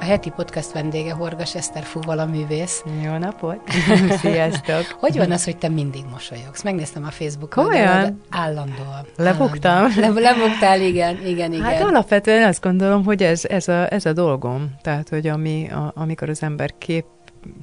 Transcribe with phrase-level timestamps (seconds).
[0.00, 2.84] A heti podcast vendége Horgas Eszter Fúval, a művész.
[3.04, 3.60] Jó napot!
[4.22, 4.96] Sziasztok!
[5.00, 6.62] hogy van az, hogy te mindig mosolyogsz?
[6.62, 7.66] Megnéztem a Facebookon.
[7.66, 8.20] Olyan?
[8.30, 9.06] Állandóan.
[9.16, 9.92] Lebuktam?
[9.96, 11.64] Le, lebuktál, igen, igen, igen.
[11.64, 14.74] Hát alapvetően azt gondolom, hogy ez, ez, a, ez a dolgom.
[14.82, 17.04] Tehát, hogy ami, a, amikor az ember kép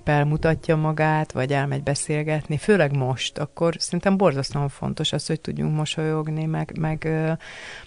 [0.05, 6.45] mutatja magát, vagy elmegy beszélgetni, főleg most, akkor szerintem borzasztóan fontos az, hogy tudjunk mosolyogni,
[6.45, 7.07] meg, meg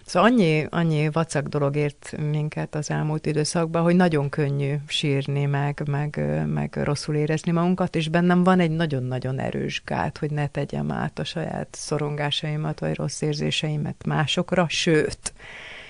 [0.04, 5.82] szóval annyi, annyi vacak dolog ért minket az elmúlt időszakban, hogy nagyon könnyű sírni, meg,
[5.90, 10.90] meg, meg rosszul érezni magunkat, és bennem van egy nagyon-nagyon erős gát, hogy ne tegyem
[10.90, 15.32] át a saját szorongásaimat, vagy rossz érzéseimet másokra, sőt,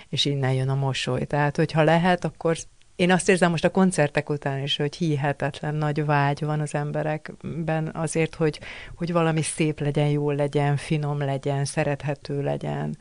[0.09, 1.25] és innen jön a mosoly.
[1.25, 2.57] Tehát, hogyha lehet, akkor
[2.97, 7.91] én azt érzem most a koncertek után is, hogy hihetetlen nagy vágy van az emberekben
[7.95, 8.61] azért, hogy,
[8.95, 12.97] hogy valami szép legyen, jó legyen, finom legyen, szerethető legyen.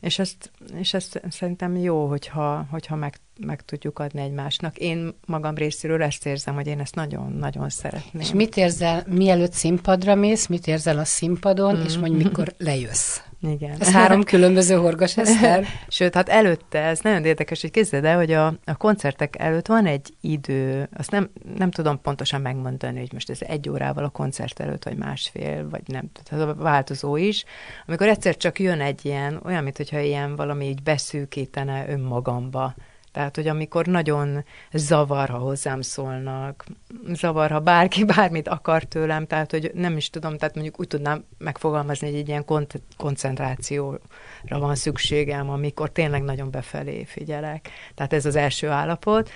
[0.00, 4.76] És ezt, és ezt szerintem jó, hogyha, hogyha meg, meg tudjuk adni egymásnak.
[4.78, 8.22] Én magam részéről ezt érzem, hogy én ezt nagyon-nagyon szeretném.
[8.22, 11.84] És mit érzel, mielőtt színpadra mész, mit érzel a színpadon, mm.
[11.84, 13.20] és mondjuk mikor lejössz?
[13.50, 13.76] Igen.
[13.80, 15.66] Ez három különböző horgas Eszter.
[15.88, 19.86] Sőt, hát előtte, ez nagyon érdekes, hogy képzeld el, hogy a, a koncertek előtt van
[19.86, 24.60] egy idő, azt nem, nem tudom pontosan megmondani, hogy most ez egy órával a koncert
[24.60, 27.44] előtt, vagy másfél, vagy nem, tehát a változó is,
[27.86, 32.74] amikor egyszer csak jön egy ilyen, olyan, mintha ilyen valami így beszűkítene önmagamba
[33.14, 36.64] tehát, hogy amikor nagyon zavar, ha hozzám szólnak,
[37.12, 41.24] zavar, ha bárki bármit akar tőlem, tehát, hogy nem is tudom, tehát mondjuk úgy tudnám
[41.38, 43.98] megfogalmazni, hogy egy ilyen kont- koncentrációra
[44.48, 47.70] van szükségem, amikor tényleg nagyon befelé figyelek.
[47.94, 49.30] Tehát ez az első állapot.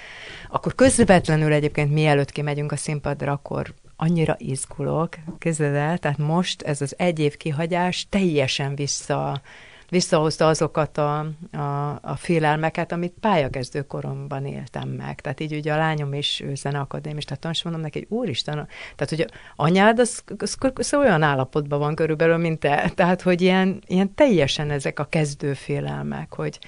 [0.49, 6.81] Akkor közvetlenül egyébként mielőtt kimegyünk a színpadra, akkor annyira izgulok, kezded el, tehát most ez
[6.81, 9.41] az egy év kihagyás teljesen vissza
[9.89, 11.19] visszahozta azokat a,
[11.53, 15.21] a, a félelmeket, amit pályakezdő koromban éltem meg.
[15.21, 18.55] Tehát így ugye a lányom is zeneakadémista tanos, mondom neki, hogy úristen,
[18.97, 19.27] tehát hogy
[19.57, 22.91] anyád az, az, az olyan állapotban van körülbelül, mint te.
[22.95, 26.59] Tehát, hogy ilyen, ilyen teljesen ezek a kezdő félelmek, hogy,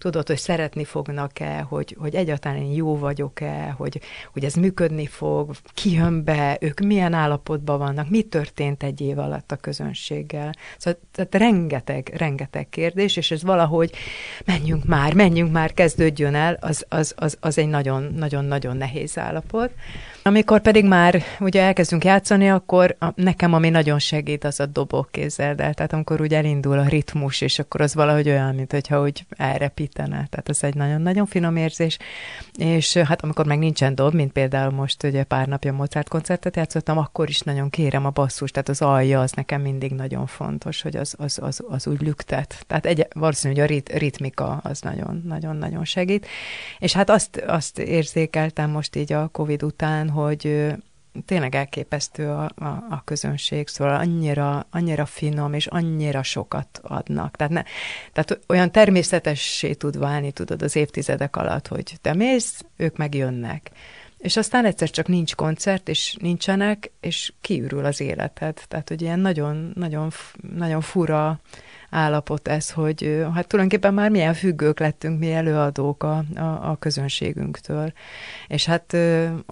[0.00, 4.00] tudod, hogy szeretni fognak-e, hogy, hogy egyáltalán én jó vagyok-e, hogy,
[4.32, 9.18] hogy ez működni fog, ki jön be, ők milyen állapotban vannak, mi történt egy év
[9.18, 10.52] alatt a közönséggel.
[10.78, 13.92] Szóval tehát rengeteg, rengeteg kérdés, és ez valahogy
[14.44, 19.70] menjünk már, menjünk már, kezdődjön el, az, az, az, az egy nagyon-nagyon-nagyon nehéz állapot.
[20.22, 25.08] Amikor pedig már ugye elkezdünk játszani, akkor a, nekem ami nagyon segít, az a dobok
[25.10, 25.74] kézzel, el.
[25.74, 30.26] Tehát amikor úgy elindul a ritmus, és akkor az valahogy olyan, mint hogyha úgy elrepítene.
[30.30, 31.98] Tehát ez egy nagyon-nagyon finom érzés.
[32.58, 36.98] És hát amikor meg nincsen dob, mint például most ugye pár napja Mozart koncertet játszottam,
[36.98, 40.96] akkor is nagyon kérem a basszus, tehát az alja az nekem mindig nagyon fontos, hogy
[40.96, 42.64] az, az, az, az úgy lüktet.
[42.66, 46.26] Tehát egy, valószínűleg a rit, ritmika az nagyon-nagyon-nagyon segít.
[46.78, 50.74] És hát azt, azt érzékeltem most így a Covid után, hogy
[51.26, 57.36] tényleg elképesztő a, a, a közönség, szóval annyira, annyira finom, és annyira sokat adnak.
[57.36, 57.62] Tehát, ne,
[58.12, 63.70] tehát olyan természetessé tud válni, tudod, az évtizedek alatt, hogy te mész, ők megjönnek.
[64.18, 68.60] És aztán egyszer csak nincs koncert, és nincsenek, és kiürül az életed.
[68.68, 70.10] Tehát, hogy ilyen nagyon, nagyon,
[70.54, 71.40] nagyon fura
[71.90, 77.92] állapot ez, hogy hát tulajdonképpen már milyen függők lettünk mi előadók a, a, a közönségünktől.
[78.46, 78.96] És hát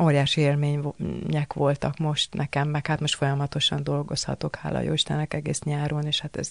[0.03, 6.06] óriási élmények voltak most nekem, meg hát most folyamatosan dolgozhatok, hála jó Istennek egész nyáron,
[6.06, 6.50] és hát ez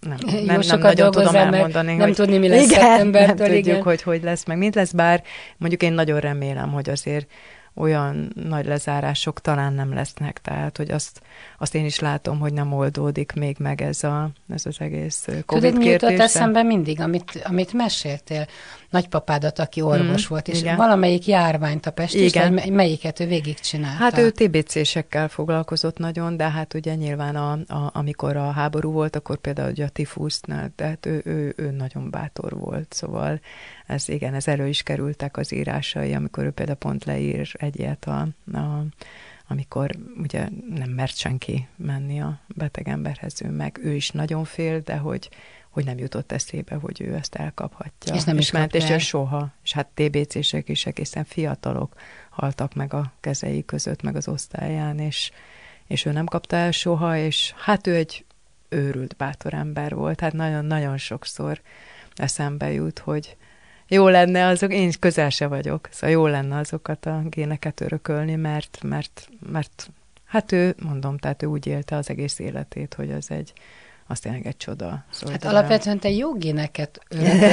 [0.00, 1.94] nem, nem, nem, nem nagyon tudom elmondani.
[1.94, 3.82] Nem hogy, tudni, mi lesz igen, nem tudjuk, igen.
[3.82, 5.22] hogy hogy lesz, meg mint lesz, bár
[5.56, 7.30] mondjuk én nagyon remélem, hogy azért
[7.78, 11.20] olyan nagy lezárások talán nem lesznek, tehát hogy azt,
[11.58, 15.70] azt én is látom, hogy nem oldódik még meg ez, a, ez az egész Covid
[15.70, 18.46] Tudod, mi jutott eszembe mindig, amit, amit meséltél?
[18.90, 20.76] Nagypapádat, aki orvos mm, volt, és igen.
[20.76, 22.58] valamelyik járványt a Pest, igen.
[22.58, 24.02] és melyiket ő végigcsinálta?
[24.02, 29.16] Hát ő TBC-sekkel foglalkozott nagyon, de hát ugye nyilván a, a, amikor a háború volt,
[29.16, 33.40] akkor például ugye a tifusznál, tehát ő, ő, ő nagyon bátor volt, szóval
[33.88, 38.04] ez igen, ez elő is kerültek az írásai, amikor ő például pont leír egy ilyet
[38.04, 38.20] a,
[38.58, 38.84] a
[39.46, 44.80] amikor ugye nem mert senki menni a beteg emberhez, ő meg ő is nagyon fél,
[44.80, 45.28] de hogy,
[45.70, 48.14] hogy nem jutott eszébe, hogy ő ezt elkaphatja.
[48.14, 49.52] És nem és is ment, és soha.
[49.62, 51.94] És hát TBC-sek is egészen fiatalok
[52.30, 55.30] haltak meg a kezei között, meg az osztályán, és,
[55.86, 58.24] és ő nem kapta el soha, és hát ő egy
[58.68, 61.60] őrült bátor ember volt, hát nagyon-nagyon sokszor
[62.14, 63.36] eszembe jut, hogy
[63.88, 68.78] jó lenne azok, én közel se vagyok, szóval jó lenne azokat a géneket örökölni, mert,
[68.82, 69.90] mert, mert
[70.24, 73.52] hát ő, mondom, tehát ő úgy élte az egész életét, hogy az egy,
[74.10, 75.04] az tényleg egy csoda.
[75.10, 77.00] Szóval hát alapvetően te jó géneket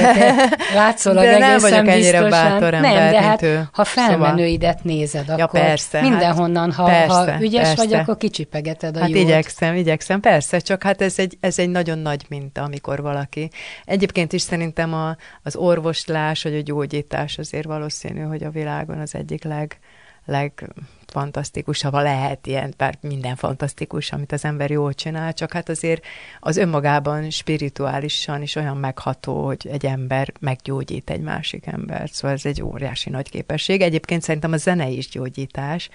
[0.74, 3.68] látszólag de nem vagyok ennyire bátor ember, Nem, de hát ő.
[3.72, 4.96] ha felmenőidet szóval...
[4.96, 7.74] nézed, akkor ja, persze, mindenhonnan, ha, persze, ha ügyes persze.
[7.84, 9.18] vagy, akkor kicsipegeted a Hát jót.
[9.18, 13.50] igyekszem, igyekszem, persze, csak hát ez egy, ez egy nagyon nagy minta, amikor valaki.
[13.84, 19.14] Egyébként is szerintem a, az orvoslás, vagy a gyógyítás azért valószínű, hogy a világon az
[19.14, 19.78] egyik leg,
[20.26, 20.68] leg
[21.06, 26.04] fantasztikusabb, ha lehet ilyen, bár minden fantasztikus, amit az ember jól csinál, csak hát azért
[26.40, 32.12] az önmagában spirituálisan is olyan megható, hogy egy ember meggyógyít egy másik embert.
[32.12, 33.80] Szóval ez egy óriási nagy képesség.
[33.80, 35.88] Egyébként szerintem a zene is gyógyítás,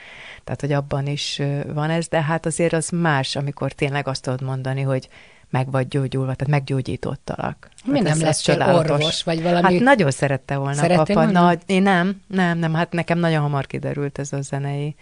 [0.43, 1.41] tehát hogy abban is
[1.73, 5.09] van ez, de hát azért az más, amikor tényleg azt tudod mondani, hogy
[5.51, 7.69] meg vagy gyógyulva, tehát meggyógyítottalak.
[7.85, 9.73] Mi hát nem lesz orvos, vagy valami?
[9.73, 11.31] Hát nagyon szerette volna Szerettél papa.
[11.31, 14.95] Na, én nem, nem, nem, hát nekem nagyon hamar kiderült ez a zenei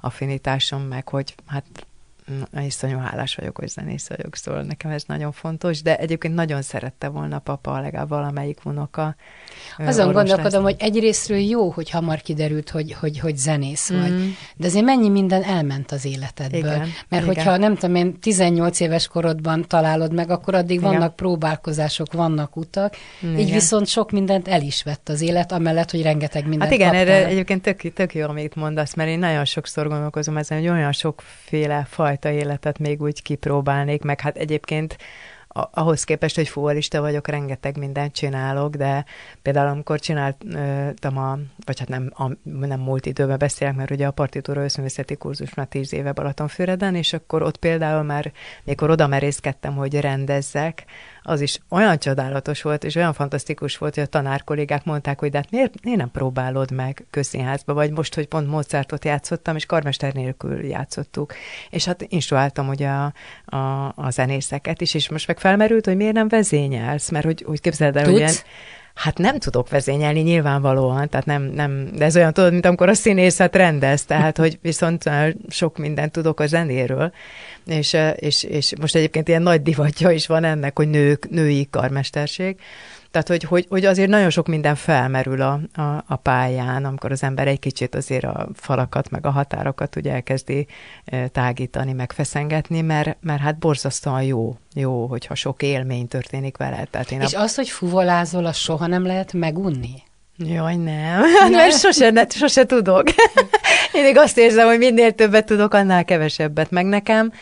[0.00, 1.64] affinitásom, meg hogy hát
[2.64, 7.08] iszonyú hálás vagyok, hogy zenész vagyok, szóval nekem ez nagyon fontos, de egyébként nagyon szerette
[7.08, 9.16] volna papa, legalább valamelyik unoka.
[9.78, 10.72] Azon gondolkodom, lesz.
[10.72, 14.00] hogy egyrésztről jó, hogy hamar kiderült, hogy, hogy, hogy zenész mm.
[14.00, 16.58] vagy, de azért mennyi minden elment az életedből.
[16.58, 16.78] Igen,
[17.08, 17.24] Mert igen.
[17.24, 20.90] hogyha nem tudom én 18 éves korodban találod meg, akkor addig igen.
[20.90, 23.38] vannak próbálkozások, vannak utak, igen.
[23.38, 26.88] így viszont sok mindent el is vett az élet, amellett, hogy rengeteg mindent Hát igen,
[26.88, 27.06] kaptál.
[27.06, 30.92] erre egyébként tök, tök jó, amit mondasz, mert én nagyon sokszor gondolkozom ezen, hogy olyan
[30.92, 34.96] sokféle faj fajta életet még úgy kipróbálnék, meg hát egyébként
[35.70, 39.04] ahhoz képest, hogy fuvolista vagyok, rengeteg mindent csinálok, de
[39.42, 44.10] például amikor csináltam a, vagy hát nem, a, nem múlt időben beszélek, mert ugye a
[44.10, 48.32] partitúra összművészeti kurzus már tíz éve Balatonfüreden, és akkor ott például már,
[48.64, 50.84] mikor oda merészkedtem, hogy rendezzek,
[51.26, 55.36] az is olyan csodálatos volt, és olyan fantasztikus volt, hogy a tanárkollégák mondták, hogy de
[55.36, 60.12] hát miért, miért nem próbálod meg közszínházba, vagy most, hogy pont Mozartot játszottam, és karmester
[60.12, 61.34] nélkül játszottuk,
[61.70, 63.12] és hát instruáltam ugye a,
[63.56, 67.60] a, a zenészeket is, és most meg felmerült, hogy miért nem vezényelsz, mert hogy úgy
[67.60, 68.32] képzeld el, hogy ilyen,
[68.94, 72.94] Hát nem tudok vezényelni nyilvánvalóan, tehát nem, nem, de ez olyan tudod, mint amikor a
[72.94, 75.10] színészet rendez, tehát hogy viszont
[75.48, 77.12] sok mindent tudok a zenéről,
[77.66, 82.56] és, és, és most egyébként ilyen nagy divatja is van ennek, hogy nők, női karmesterség,
[83.14, 87.22] tehát, hogy, hogy, hogy azért nagyon sok minden felmerül a, a, a pályán, amikor az
[87.22, 90.66] ember egy kicsit azért a falakat, meg a határokat ugye elkezdi
[91.32, 96.84] tágítani, meg feszengetni, mert, mert hát borzasztóan jó, jó, hogyha sok élmény történik vele.
[96.90, 97.40] Tehát én És a...
[97.40, 100.02] az, hogy fuvolázol, az soha nem lehet megunni?
[100.36, 101.20] Jaj, nem.
[101.20, 101.50] nem.
[101.50, 103.08] Mert sose, ne, sose tudok.
[103.92, 106.70] Én még azt érzem, hogy minél többet tudok, annál kevesebbet.
[106.70, 107.32] Meg nekem,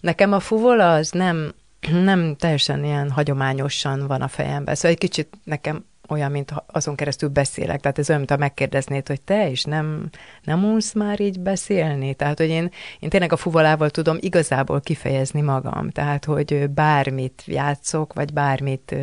[0.00, 1.54] nekem a fuvola az nem,
[2.10, 4.74] nem teljesen ilyen hagyományosan van a fejemben.
[4.74, 7.80] Szóval egy kicsit nekem olyan, mint azon keresztül beszélek.
[7.80, 10.08] Tehát ez olyan, mint ha megkérdeznéd, hogy te is nem,
[10.42, 12.14] nem unsz már így beszélni.
[12.14, 15.90] Tehát, hogy én, én tényleg a fuvolával tudom igazából kifejezni magam.
[15.90, 18.94] Tehát, hogy bármit játszok, vagy bármit,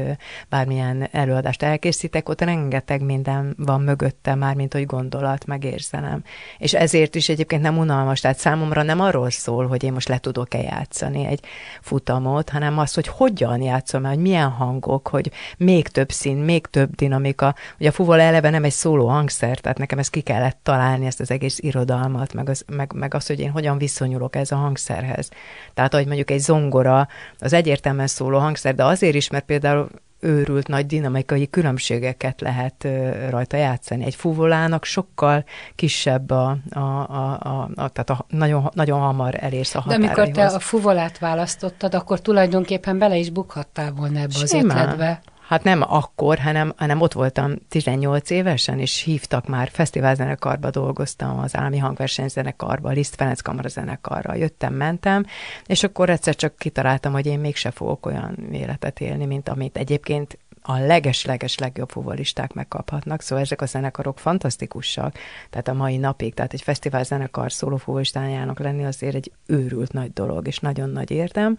[0.50, 6.24] bármilyen előadást elkészítek, ott rengeteg minden van mögötte már, mint hogy gondolat, meg érzelem.
[6.58, 8.20] És ezért is egyébként nem unalmas.
[8.20, 11.40] Tehát számomra nem arról szól, hogy én most le tudok-e játszani egy
[11.82, 16.93] futamot, hanem az, hogy hogyan játszom, hogy milyen hangok, hogy még több szín, még több
[16.96, 17.56] dinamika.
[17.80, 21.20] Ugye a fuvola eleve nem egy szóló hangszer, tehát nekem ezt ki kellett találni, ezt
[21.20, 25.30] az egész irodalmat, meg az, meg, meg az, hogy én hogyan viszonyulok ez a hangszerhez.
[25.74, 27.08] Tehát, hogy mondjuk egy zongora,
[27.40, 29.90] az egyértelműen szóló hangszer, de azért is, mert például
[30.24, 32.88] őrült nagy dinamikai különbségeket lehet
[33.30, 34.06] rajta játszani.
[34.06, 35.46] Egy fuvolának sokkal
[35.76, 40.16] kisebb a, a, a, a, a tehát a, nagyon, nagyon hamar elérsz a határaihoz.
[40.16, 45.22] De amikor te a fuvolát választottad, akkor tulajdonképpen bele is bukhattál volna ebbe az ötletbe.
[45.48, 51.56] Hát nem akkor, hanem, hanem ott voltam 18 évesen, és hívtak már, fesztiválzenekarba dolgoztam, az
[51.56, 55.26] állami hangversenyzenekarba, Liszt Ferenc Kamara zenekarra, jöttem, mentem,
[55.66, 60.38] és akkor egyszer csak kitaláltam, hogy én mégse fogok olyan életet élni, mint amit egyébként
[60.66, 65.18] a leges-leges legjobb fuvolisták megkaphatnak, szóval ezek a zenekarok fantasztikusak,
[65.50, 70.48] tehát a mai napig, tehát egy fesztivál zenekar szólófuvolistájának lenni azért egy őrült nagy dolog,
[70.48, 71.58] és nagyon nagy érdem,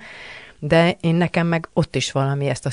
[0.66, 2.71] de én nekem meg ott is valami ezt a,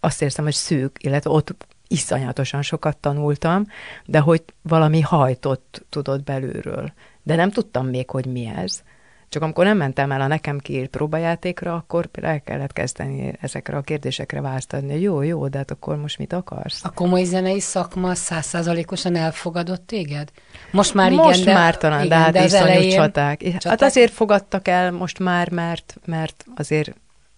[0.00, 1.54] azt érzem, hogy szűk, illetve ott
[1.88, 3.66] iszonyatosan sokat tanultam,
[4.06, 6.92] de hogy valami hajtott tudott belülről.
[7.22, 8.82] De nem tudtam még, hogy mi ez.
[9.28, 13.80] Csak amikor nem mentem el a nekem kiírt próbajátékra, akkor el kellett kezdeni ezekre a
[13.80, 15.00] kérdésekre választ adni.
[15.00, 16.84] Jó, jó, de hát akkor most mit akarsz?
[16.84, 20.30] A komoly zenei szakma százszázalékosan elfogadott téged?
[20.70, 22.96] Most már igen, most de, már talán, igen, de hát de iszonyú elején...
[22.96, 23.42] csaták.
[23.42, 23.62] csaták.
[23.62, 26.94] Hát azért fogadtak el most már, mert, mert azért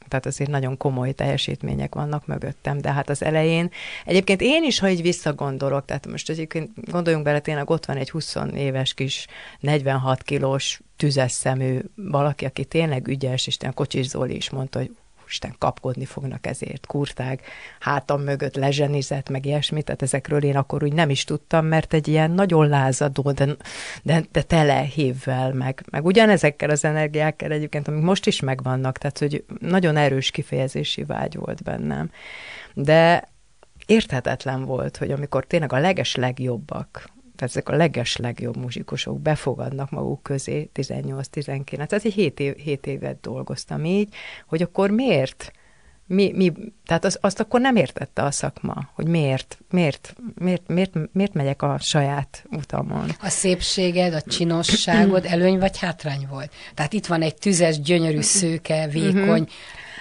[0.08, 3.70] tehát azért nagyon komoly teljesítmények vannak mögöttem, de hát az elején,
[4.04, 8.10] egyébként én is, ha így visszagondolok, tehát most egyébként gondoljunk bele, tényleg ott van egy
[8.10, 9.26] 20 éves kis
[9.60, 14.90] 46 kilós tüzes szemű valaki, aki tényleg ügyes, és Kocsis Zoli is mondta, hogy
[15.28, 17.40] Isten kapkodni fognak ezért, kurtág,
[17.80, 22.08] hátam mögött lezsenizett, meg ilyesmit, tehát ezekről én akkor úgy nem is tudtam, mert egy
[22.08, 23.56] ilyen nagyon lázadó, de,
[24.02, 29.18] de, de tele hívvel, meg, meg ugyanezekkel az energiákkal egyébként, amik most is megvannak, tehát
[29.18, 32.11] hogy nagyon erős kifejezési vágy volt bennem.
[32.75, 33.28] De
[33.87, 37.08] érthetetlen volt, hogy amikor tényleg a leges legjobbak,
[37.38, 42.87] tehát ezek a leges legjobb muzsikusok befogadnak maguk közé 18-19, tehát egy 7, év, 7
[42.87, 44.14] évet dolgoztam így,
[44.47, 45.52] hogy akkor miért?
[46.07, 46.52] Mi, mi,
[46.87, 51.62] tehát az, azt akkor nem értette a szakma, hogy miért, miért, miért, miért, miért megyek
[51.62, 53.11] a saját utamon.
[53.21, 56.52] A szépséged, a csinosságod előny vagy hátrány volt?
[56.75, 59.49] Tehát itt van egy tüzes, gyönyörű, szőke, vékony,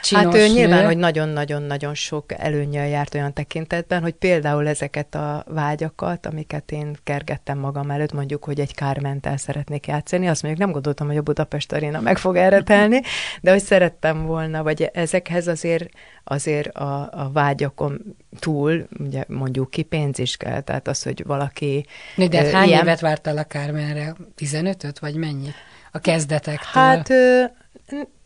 [0.01, 6.25] Hát ő nyilván, hogy nagyon-nagyon-nagyon sok előnyel járt olyan tekintetben, hogy például ezeket a vágyakat,
[6.25, 11.08] amiket én kergettem magam előtt, mondjuk, hogy egy kármentel szeretnék játszani, azt mondjuk nem gondoltam,
[11.08, 13.01] hogy a Budapest Arena meg fog erre telni,
[13.42, 15.89] de hogy szerettem volna, vagy ezekhez azért
[16.24, 21.86] azért a, a vágyakon túl, ugye mondjuk ki pénz is kell, tehát az, hogy valaki...
[22.16, 22.82] De hát hány ilyen...
[22.82, 24.16] évet vártál a Kármenre?
[24.38, 25.54] 15-öt, vagy mennyit?
[25.92, 26.84] A kezdetektől?
[26.84, 27.10] Hát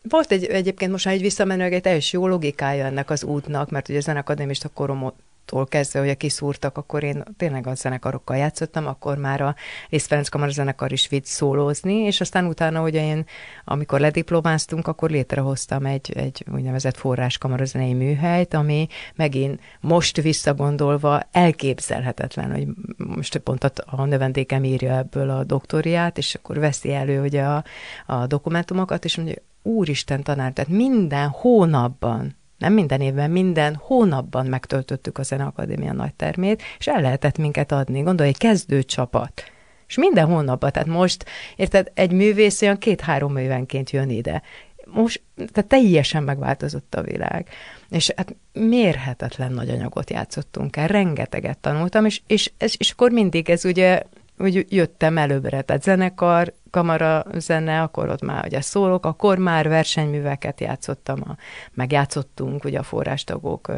[0.02, 3.88] volt egy, egyébként most már egy visszamenőleg egy teljes jó logikája ennek az útnak, mert
[3.88, 5.12] ugye a zenekadémista korom
[5.44, 9.54] tól kezdve, hogy kiszúrtak, akkor én tényleg a zenekarokkal játszottam, akkor már a
[9.88, 13.24] Liszt Ferenc Kamara zenekar is vitt szólózni, és aztán utána, ugye én,
[13.64, 22.52] amikor lediplomáztunk, akkor létrehoztam egy, egy úgynevezett forrás kamarazenei műhelyt, ami megint most visszagondolva elképzelhetetlen,
[22.52, 22.66] hogy
[22.96, 27.64] most pont a, a növendékem írja ebből a doktoriát, és akkor veszi elő ugye a,
[28.06, 35.18] a dokumentumokat, és mondja, úristen tanár, tehát minden hónapban nem minden évben, minden hónapban megtöltöttük
[35.18, 38.00] a Zeneakadémia nagy termét, és el lehetett minket adni.
[38.00, 39.44] Gondolj, egy kezdő csapat.
[39.86, 41.24] És minden hónapban, tehát most,
[41.56, 44.42] érted, egy művész olyan két-három évenként jön ide.
[44.84, 47.48] Most, tehát teljesen megváltozott a világ.
[47.90, 53.50] És hát mérhetetlen nagy anyagot játszottunk el, rengeteget tanultam, és, és, és, és akkor mindig
[53.50, 54.02] ez ugye,
[54.38, 60.60] úgy jöttem előbbre, tehát zenekar, kamara zene, akkor ott már ugye szólok, akkor már versenyműveket
[60.60, 61.36] játszottam, a,
[61.74, 63.68] megjátszottunk ugye a forrástagok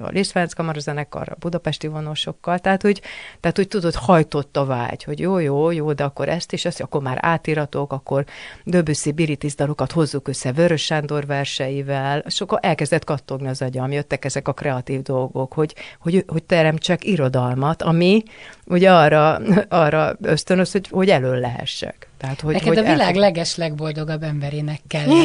[0.00, 3.02] a Liszt Ferenc kamara zenekar, a budapesti vonosokkal, tehát úgy,
[3.40, 6.80] tehát úgy tudod, hajtott a vágy, hogy jó, jó, jó, de akkor ezt is, ezt,
[6.80, 8.24] akkor már átiratok, akkor
[8.64, 14.24] Döbüszi Biritis dalokat hozzuk össze Vörös Sándor verseivel, és akkor elkezdett kattogni az agyam, jöttek
[14.24, 18.22] ezek a kreatív dolgok, hogy, hogy, hogy teremtsek irodalmat, ami
[18.66, 22.05] ugye arra, arra ösztönöz, hogy, hogy elől lehessek.
[22.18, 23.20] Tehát, hogy, Neked hogy a világ el...
[23.20, 25.06] leges legboldogabb emberének kell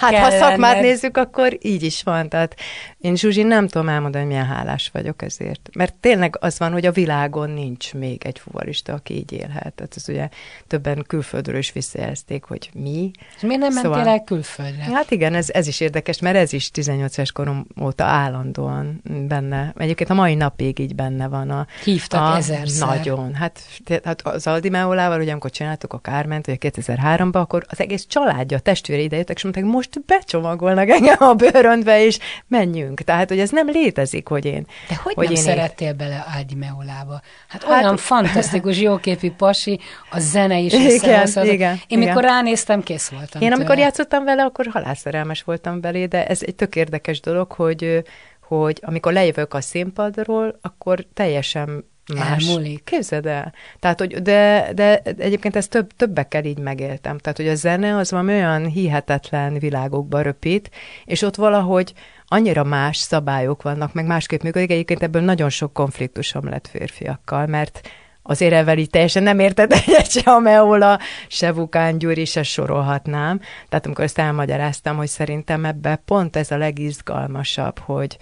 [0.00, 2.28] Hát kell ha szakmát nézzük, akkor így is van.
[2.28, 2.56] Tehát
[2.98, 5.68] én Zsuzsi nem tudom elmondani, hogy milyen hálás vagyok ezért.
[5.74, 9.72] Mert tényleg az van, hogy a világon nincs még egy fuvarista, aki így élhet.
[9.74, 10.28] Tehát ez ugye
[10.66, 13.10] többen külföldről is visszajelzték, hogy mi.
[13.36, 14.82] És miért nem szóval, mentél el külföldre?
[14.82, 19.72] Hát igen, ez, ez is érdekes, mert ez is 18 éves korom óta állandóan benne.
[19.76, 21.66] Egyébként a mai napig így benne van a...
[21.84, 22.88] Hívtak a, ezerszer.
[22.88, 23.34] Nagyon.
[23.34, 23.60] Hát,
[24.04, 28.56] hát az Aldi Meolával, ugye amikor csináltuk a Kárment, ugye 2003-ban, akkor az egész családja,
[28.56, 33.00] a testvére idejöttek, és mondták, most becsomagolnak engem a bőröndbe, és menjünk.
[33.00, 34.66] Tehát, hogy ez nem létezik, hogy én...
[34.88, 35.96] De hogy, hogy nem én szerettél én...
[35.96, 37.20] bele Ádi Meolába?
[37.48, 41.98] Hát, hát olyan fantasztikus, jóképű pasi, a zene is igen, igen, Én igen.
[41.98, 43.54] mikor ránéztem, kész voltam Én tőle.
[43.54, 48.02] amikor játszottam vele, akkor halálszerelmes voltam belé, de ez egy tök érdekes dolog, hogy
[48.48, 51.84] hogy amikor lejövök a színpadról, akkor teljesen
[52.14, 52.46] más.
[52.46, 52.84] Elmúlik.
[52.84, 53.52] Képzeld el.
[53.80, 57.18] Tehát, hogy de, de egyébként ezt több, többekkel így megéltem.
[57.18, 60.70] Tehát, hogy a zene az valami olyan hihetetlen világokba röpít,
[61.04, 61.92] és ott valahogy
[62.26, 64.70] annyira más szabályok vannak, meg másképp működik.
[64.70, 67.88] Egyébként ebből nagyon sok konfliktusom lett férfiakkal, mert
[68.22, 73.40] azért ezzel így teljesen nem érted egyet se a Meola, se Vukán Gyuri, se sorolhatnám.
[73.68, 78.16] Tehát amikor ezt elmagyaráztam, hogy szerintem ebbe pont ez a legizgalmasabb, hogy,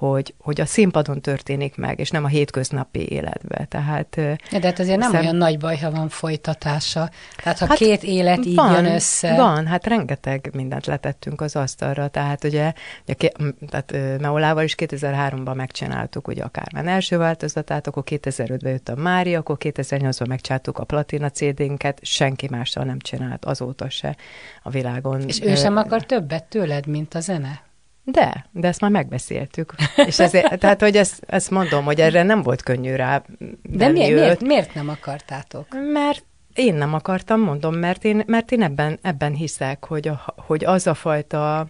[0.00, 3.64] hogy, hogy a színpadon történik meg, és nem a hétköznapi életbe.
[3.64, 4.16] Tehát,
[4.50, 5.20] ja, de hát azért nem szem...
[5.20, 7.10] olyan nagy baj, ha van folytatása.
[7.42, 9.34] Tehát ha hát két élet így van, jön össze.
[9.34, 12.08] Van, hát rengeteg mindent letettünk az asztalra.
[12.08, 12.72] Tehát ugye,
[13.08, 13.30] ugye
[13.68, 19.38] tehát Meolával is 2003-ban megcsináltuk ugye a Kármán első változatát, akkor 2005-ben jött a Mária,
[19.38, 24.16] akkor 2008-ban megcsináltuk a Platina CD-nket, senki mással nem csinált azóta se
[24.62, 25.28] a világon.
[25.28, 27.68] És ő sem akar többet tőled, mint a zene?
[28.04, 29.74] De, de ezt már megbeszéltük.
[29.96, 33.22] És ezért, tehát, hogy ezt, ezt mondom, hogy erre nem volt könnyű rá.
[33.62, 35.66] De miért, miért, miért nem akartátok?
[35.92, 40.64] Mert én nem akartam, mondom, mert én, mert én ebben, ebben hiszek, hogy, a, hogy
[40.64, 41.66] az a fajta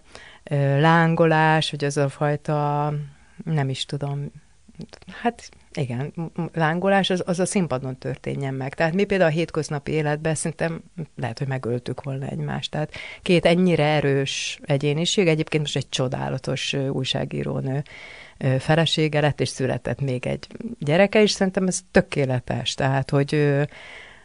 [0.79, 2.93] lángolás, hogy az a fajta,
[3.43, 4.31] nem is tudom,
[5.21, 6.13] hát igen,
[6.53, 8.73] lángolás az, az a színpadon történjen meg.
[8.73, 10.81] Tehát mi például a hétköznapi életben szerintem
[11.15, 12.71] lehet, hogy megöltük volna egymást.
[12.71, 17.83] Tehát két ennyire erős egyéniség, egyébként most egy csodálatos újságírónő
[18.59, 20.47] felesége lett, és született még egy
[20.79, 22.73] gyereke, és szerintem ez tökéletes.
[22.73, 23.57] Tehát, hogy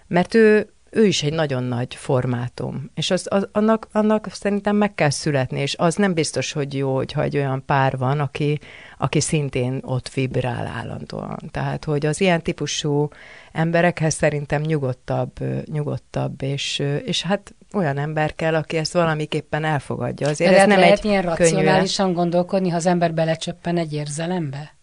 [0.06, 4.94] mert ő ő is egy nagyon nagy formátum, és az, az, annak, annak szerintem meg
[4.94, 8.58] kell születni, és az nem biztos, hogy jó, hogyha egy olyan pár van, aki,
[8.98, 11.38] aki szintén ott vibrál állandóan.
[11.50, 13.08] Tehát, hogy az ilyen típusú
[13.52, 15.32] emberekhez szerintem nyugodtabb,
[15.72, 20.28] nyugodtabb, és, és hát olyan ember kell, aki ezt valamiképpen elfogadja.
[20.28, 24.75] Azért De ez nem lehet egy ilyen racionálisan gondolkodni, ha az ember belecsöppen egy érzelembe?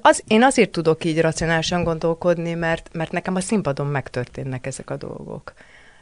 [0.00, 4.96] Az, én azért tudok így racionálisan gondolkodni, mert, mert nekem a színpadon megtörténnek ezek a
[4.96, 5.52] dolgok.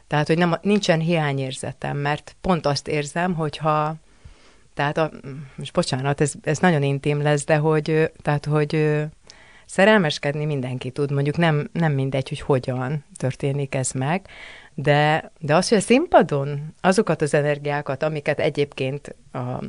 [0.07, 3.95] Tehát, hogy nem, nincsen hiányérzetem, mert pont azt érzem, hogyha,
[4.73, 5.11] tehát, a,
[5.55, 9.01] most bocsánat, ez, ez nagyon intim lesz, de hogy, tehát, hogy
[9.65, 14.27] szerelmeskedni mindenki tud, mondjuk nem, nem mindegy, hogy hogyan történik ez meg,
[14.73, 19.59] de, de az, hogy a színpadon azokat az energiákat, amiket egyébként a,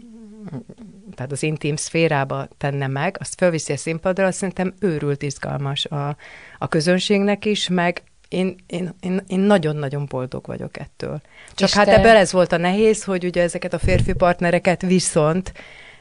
[1.14, 6.16] tehát az intim szférába tenne meg, azt felviszi a színpadra, azt szerintem őrült izgalmas a,
[6.58, 11.20] a közönségnek is, meg én, én, én, én nagyon-nagyon boldog vagyok ettől.
[11.54, 11.98] Csak És hát te...
[11.98, 15.52] ebből ez volt a nehéz, hogy ugye ezeket a férfi partnereket viszont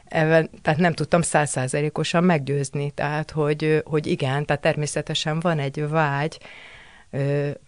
[0.08, 6.38] Ebben, tehát nem tudtam százszázalékosan meggyőzni, tehát hogy, hogy igen, tehát természetesen van egy vágy,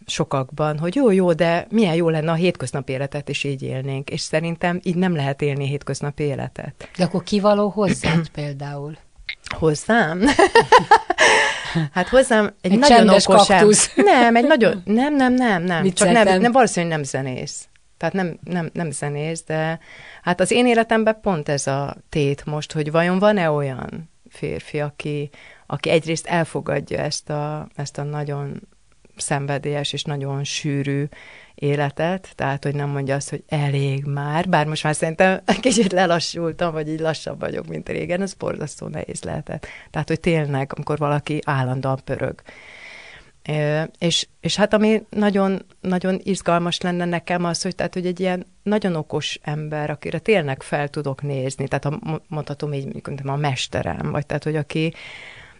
[0.07, 4.21] sokakban, hogy jó, jó, de milyen jó lenne a hétköznapi életet is így élnénk, és
[4.21, 6.89] szerintem így nem lehet élni a hétköznapi életet.
[6.97, 8.97] De akkor kivaló hozzád például?
[9.57, 10.23] Hozzám?
[11.93, 13.95] hát hozzám egy, egy nagyon okos kaktusz.
[13.95, 15.91] Nem, egy nagyon, nem, nem, nem, nem.
[15.91, 17.69] Csak nem, nem, valószínűleg nem zenész.
[17.97, 19.79] Tehát nem, nem, nem zenész, de
[20.23, 25.31] hát az én életemben pont ez a tét most, hogy vajon van-e olyan férfi, aki,
[25.67, 28.69] aki egyrészt elfogadja ezt a, ezt a nagyon
[29.21, 31.05] szenvedélyes és nagyon sűrű
[31.55, 36.73] életet, tehát, hogy nem mondja azt, hogy elég már, bár most már szerintem kicsit lelassultam,
[36.73, 39.67] vagy így lassabb vagyok, mint régen, ez borzasztó nehéz lehetett.
[39.91, 42.43] Tehát, hogy tényleg, amikor valaki állandóan pörög.
[43.99, 48.47] És, és hát ami nagyon, nagyon izgalmas lenne nekem az, hogy, tehát, hogy egy ilyen
[48.63, 54.11] nagyon okos ember, akire tényleg fel tudok nézni, tehát a, mondhatom így, mondjuk, a mesterem,
[54.11, 54.93] vagy tehát, hogy aki,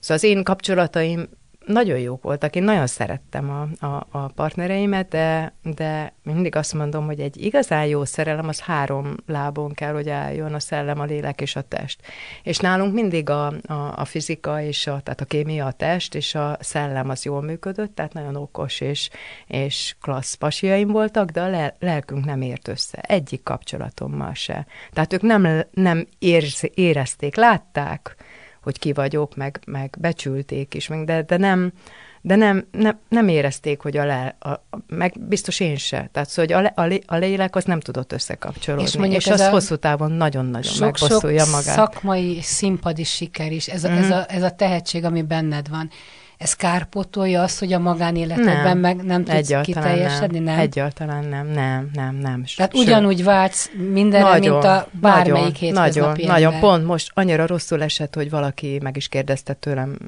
[0.01, 1.29] Szóval az én kapcsolataim
[1.69, 2.57] nagyon jók voltak.
[2.57, 7.87] Én nagyon szerettem a, a, a partnereimet, de, de mindig azt mondom, hogy egy igazán
[7.87, 12.01] jó szerelem az három lábon kell, hogy álljon, a szellem, a lélek és a test.
[12.43, 16.35] És nálunk mindig a, a, a fizika és a, tehát a kémia a test, és
[16.35, 19.11] a szellem az jól működött, tehát nagyon okos és,
[19.47, 22.99] és klassz pasiaim voltak, de a lel, lelkünk nem ért össze.
[22.99, 24.67] Egyik kapcsolatommal se.
[24.93, 28.17] Tehát ők nem, nem érz, érezték, látták,
[28.63, 31.73] hogy ki vagyok, meg, meg becsülték is, meg, de, de nem,
[32.21, 36.09] de nem, nem, nem érezték, hogy a, le, a, a meg biztos én se.
[36.13, 39.27] Tehát szóval, hogy a, le, a, a lélek az nem tudott összekapcsolódni, és, mondjuk és
[39.27, 41.75] az a hosszú távon nagyon-nagyon megbosszulja magát.
[41.75, 43.97] szakmai színpadi siker is, ez a, mm.
[43.97, 45.91] ez, a, ez a tehetség, ami benned van
[46.39, 50.39] ez kárpótolja azt, hogy a magánéletedben nem, meg nem tudsz egyáltalán kiteljesedni?
[50.39, 50.55] Nem.
[50.55, 50.59] nem.
[50.59, 52.45] Egyáltalán nem, nem, nem, nem.
[52.57, 57.11] Tehát Sőt, ugyanúgy vágysz mindenre, nagyon, mint a bármelyik nagyon, hétköznapi Nagyon, nagyon, pont most
[57.15, 59.99] annyira rosszul esett, hogy valaki meg is kérdezte tőlem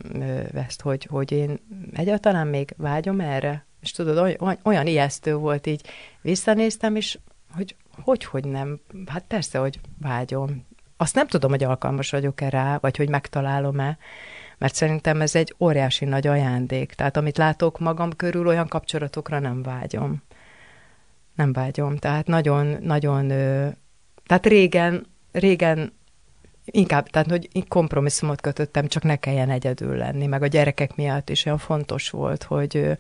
[0.55, 1.61] ezt, hogy, hogy én
[1.93, 3.65] egyáltalán még vágyom erre.
[3.81, 5.81] És tudod, olyan ijesztő volt így,
[6.23, 7.19] visszanéztem, és
[7.57, 8.81] hogy hogy, hogy nem?
[9.07, 10.67] Hát persze, hogy vágyom.
[10.97, 13.99] Azt nem tudom, hogy alkalmas vagyok-e rá, vagy hogy megtalálom-e
[14.61, 16.93] mert szerintem ez egy óriási nagy ajándék.
[16.93, 20.23] Tehát amit látok magam körül, olyan kapcsolatokra nem vágyom.
[21.35, 21.97] Nem vágyom.
[21.97, 23.29] Tehát nagyon, nagyon,
[24.27, 25.93] tehát régen, régen
[26.65, 31.45] inkább, tehát hogy kompromisszumot kötöttem, csak ne kelljen egyedül lenni, meg a gyerekek miatt is
[31.45, 32.97] olyan fontos volt, hogy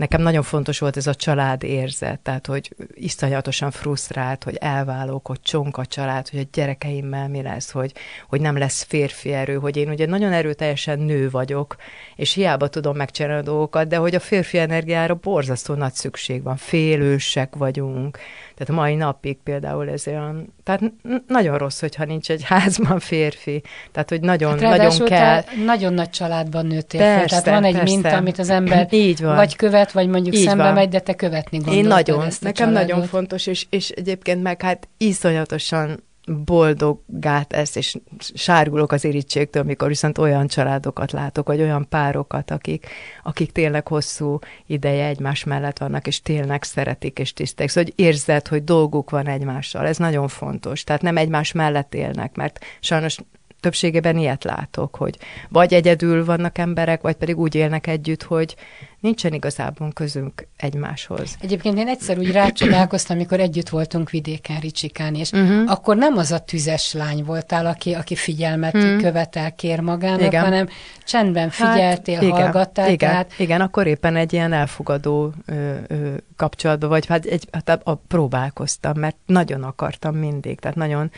[0.00, 5.40] nekem nagyon fontos volt ez a család érzet, tehát hogy iszonyatosan frusztrált, hogy elválok, hogy
[5.42, 7.92] csonk a család, hogy a gyerekeimmel mi lesz, hogy,
[8.28, 11.76] hogy nem lesz férfi erő, hogy én ugye nagyon erőteljesen nő vagyok,
[12.16, 16.56] és hiába tudom megcsinálni a dolgokat, de hogy a férfi energiára borzasztó nagy szükség van,
[16.56, 18.18] félősek vagyunk,
[18.60, 20.82] tehát mai napig például ez olyan, tehát
[21.26, 25.42] nagyon rossz, hogyha nincs egy házban férfi, tehát hogy nagyon, hát nagyon kell.
[25.64, 27.94] nagyon nagy családban nőttél persze, fel, tehát van egy persze.
[27.94, 29.34] minta, amit az ember Így van.
[29.34, 30.72] vagy követ, vagy mondjuk Így szembe van.
[30.72, 31.82] megy, de te követni gondolod.
[31.82, 36.02] Én nagyon, ezt nekem nagyon fontos, és, és egyébként meg hát iszonyatosan
[36.44, 37.96] boldogát ezt, és
[38.34, 42.86] sárgulok az irítségtől, amikor viszont olyan családokat látok, vagy olyan párokat, akik,
[43.22, 47.68] akik tényleg hosszú ideje egymás mellett vannak, és tényleg szeretik és tisztek.
[47.68, 49.86] Szóval, hogy érzed, hogy dolguk van egymással.
[49.86, 50.84] Ez nagyon fontos.
[50.84, 53.18] Tehát nem egymás mellett élnek, mert sajnos
[53.60, 58.56] többségében ilyet látok, hogy vagy egyedül vannak emberek, vagy pedig úgy élnek együtt, hogy
[59.00, 61.36] nincsen igazából közünk egymáshoz.
[61.40, 65.70] Egyébként én egyszer úgy rácsodálkoztam, amikor együtt voltunk vidéken, Ricsikán, és uh-huh.
[65.70, 69.00] akkor nem az a tüzes lány voltál, aki, aki figyelmet uh-huh.
[69.00, 70.42] követel, kér magának, igen.
[70.42, 70.68] hanem
[71.04, 72.90] csendben hát, figyeltél, hát, igen, hallgattál.
[72.90, 73.32] Igen, tehát...
[73.38, 78.98] igen, akkor éppen egy ilyen elfogadó ö, ö, kapcsolatban, vagy hát, egy, hát a, próbálkoztam,
[78.98, 81.10] mert nagyon akartam mindig, tehát nagyon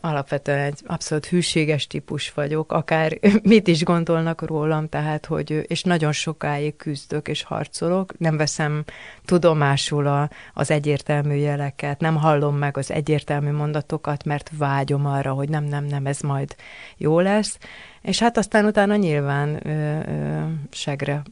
[0.00, 6.12] alapvetően egy abszolút hűséges típus vagyok, akár mit is gondolnak rólam, tehát, hogy, és nagyon
[6.12, 8.84] sokáig küzdök és harcolok, nem veszem
[9.24, 15.48] tudomásul a, az egyértelmű jeleket, nem hallom meg az egyértelmű mondatokat, mert vágyom arra, hogy
[15.48, 16.56] nem, nem, nem, ez majd
[16.96, 17.58] jó lesz,
[18.02, 21.22] és hát aztán utána nyilván ö, ö, segre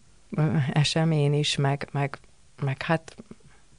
[0.72, 2.18] esem én is, meg, meg,
[2.62, 3.16] meg hát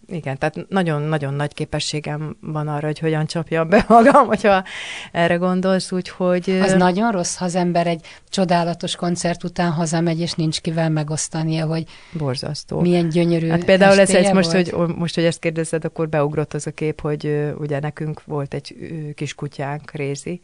[0.07, 4.63] igen, tehát nagyon-nagyon nagy képességem van arra, hogy hogyan csapja be magam, hogyha
[5.11, 6.49] erre gondolsz, úgyhogy...
[6.49, 11.65] Az nagyon rossz, ha az ember egy csodálatos koncert után hazamegy, és nincs kivel megosztania,
[11.65, 12.79] hogy Borzasztó.
[12.79, 16.67] milyen gyönyörű Hát például ez egy, most, hogy, most, hogy ezt kérdezed, akkor beugrott az
[16.67, 18.75] a kép, hogy ugye nekünk volt egy
[19.15, 20.41] kis kutyánk, Rézi,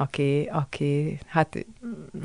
[0.00, 1.54] aki, aki hát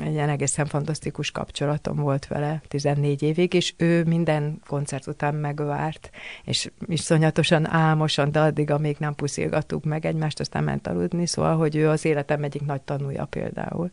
[0.00, 6.10] egy ilyen egészen fantasztikus kapcsolatom volt vele 14 évig, és ő minden koncert után megvárt,
[6.44, 11.76] és iszonyatosan álmosan, de addig, amíg nem puszilgattuk meg egymást, aztán ment aludni, szóval, hogy
[11.76, 13.90] ő az életem egyik nagy tanúja például.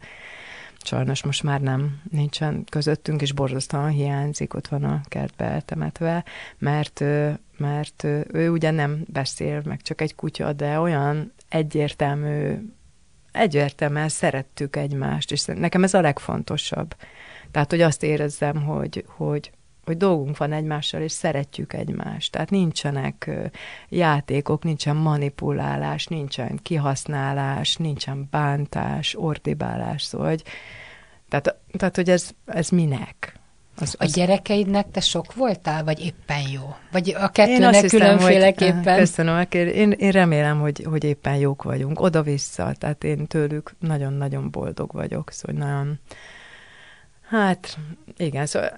[0.83, 6.23] Sajnos most már nem nincsen közöttünk, és borzasztóan hiányzik, ott van a kertbe eltemetve,
[6.57, 6.99] mert,
[7.57, 12.57] mert ő ugye nem beszél, meg csak egy kutya, de olyan egyértelmű
[13.31, 16.95] egyértelműen szerettük egymást, és nekem ez a legfontosabb.
[17.51, 19.51] Tehát, hogy azt érezzem, hogy, hogy,
[19.85, 22.31] hogy dolgunk van egymással, és szeretjük egymást.
[22.31, 23.29] Tehát nincsenek
[23.89, 30.43] játékok, nincsen manipulálás, nincsen kihasználás, nincsen bántás, ordibálás, szóval, hogy,
[31.29, 33.39] tehát, tehát, hogy ez, ez minek?
[33.75, 34.09] Az, az...
[34.09, 36.75] A gyerekeidnek te sok voltál, vagy éppen jó?
[36.91, 38.83] Vagy a kettőnek különféleképpen?
[38.83, 44.51] Hogy, köszönöm, én, én remélem, hogy, hogy éppen jók vagyunk, oda-vissza, tehát én tőlük nagyon-nagyon
[44.51, 45.99] boldog vagyok, szóval nagyon...
[47.29, 47.77] Hát,
[48.17, 48.69] igen, szóval,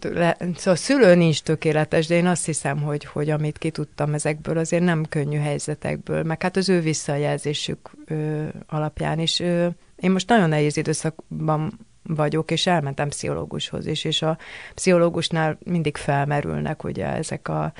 [0.00, 4.84] le, szóval szülő nincs tökéletes, de én azt hiszem, hogy, hogy amit kitudtam ezekből, azért
[4.84, 9.40] nem könnyű helyzetekből, meg hát az ő visszajelzésük ö, alapján is.
[9.40, 14.38] Ö, én most nagyon nehéz időszakban vagyok, és elmentem pszichológushoz is, és a
[14.74, 17.72] pszichológusnál mindig felmerülnek ugye ezek a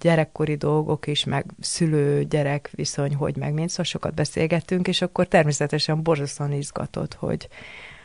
[0.00, 6.02] gyerekkori dolgok is, meg szülő-gyerek viszony, hogy meg mind, szóval sokat beszélgettünk, és akkor természetesen
[6.02, 7.48] borzasztóan izgatott, hogy,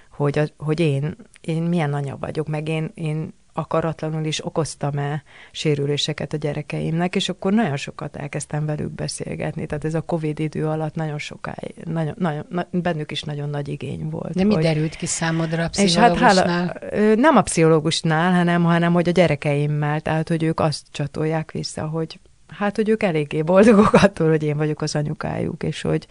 [0.10, 6.38] hogy, hogy én, én milyen anya vagyok, meg én, én akaratlanul is okoztam-e sérüléseket a
[6.38, 9.66] gyerekeimnek, és akkor nagyon sokat elkezdtem velük beszélgetni.
[9.66, 14.10] Tehát ez a Covid idő alatt nagyon sokáig, nagyon, nagyon, bennük is nagyon nagy igény
[14.10, 14.34] volt.
[14.34, 14.64] De mi hogy...
[14.64, 16.32] derült ki számodra a pszichológusnál?
[16.32, 20.86] És hát hála, nem a pszichológusnál, hanem, hanem hogy a gyerekeimmel, tehát hogy ők azt
[20.92, 25.82] csatolják vissza, hogy hát, hogy ők eléggé boldogok attól, hogy én vagyok az anyukájuk, és
[25.82, 26.08] hogy,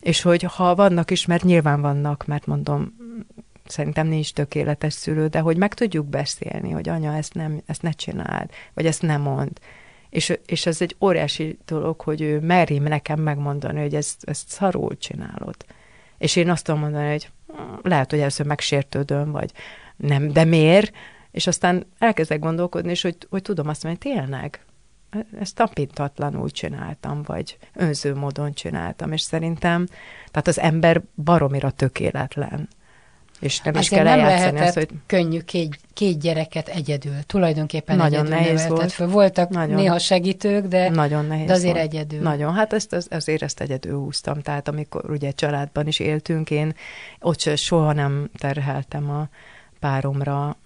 [0.00, 2.94] és hogy ha vannak is, mert nyilván vannak, mert mondom,
[3.70, 7.90] szerintem nincs tökéletes szülő, de hogy meg tudjuk beszélni, hogy anya, ezt, nem, ezt ne
[7.90, 9.58] csináld, vagy ezt nem mond.
[10.10, 14.96] És, és ez egy óriási dolog, hogy ő merim nekem megmondani, hogy ezt, ezt szarul
[14.96, 15.56] csinálod.
[16.18, 17.30] És én azt tudom mondani, hogy
[17.82, 19.52] lehet, hogy először megsértődöm, vagy
[19.96, 20.94] nem, de miért?
[21.30, 24.60] És aztán elkezdek gondolkodni, és hogy, hogy tudom azt mondani, hogy tényleg,
[25.40, 29.86] ezt tapintatlanul csináltam, vagy önző módon csináltam, és szerintem,
[30.30, 32.68] tehát az ember baromira tökéletlen.
[33.40, 34.88] És nem Azért is kell nem lehetett azt, hogy...
[35.06, 37.14] könnyű két, két gyereket egyedül.
[37.26, 38.92] Tulajdonképpen Nagyon egyedül nehéz volt.
[38.92, 39.08] Föl.
[39.08, 39.74] Voltak Nagyon.
[39.74, 41.86] néha segítők, de, Nagyon nehéz de azért volt.
[41.86, 42.20] egyedül.
[42.20, 42.54] Nagyon.
[42.54, 44.40] Hát ezt, az, azért ezt egyedül húztam.
[44.40, 46.74] Tehát amikor ugye családban is éltünk, én
[47.20, 49.28] ott soha nem terheltem a
[49.80, 50.56] páromra,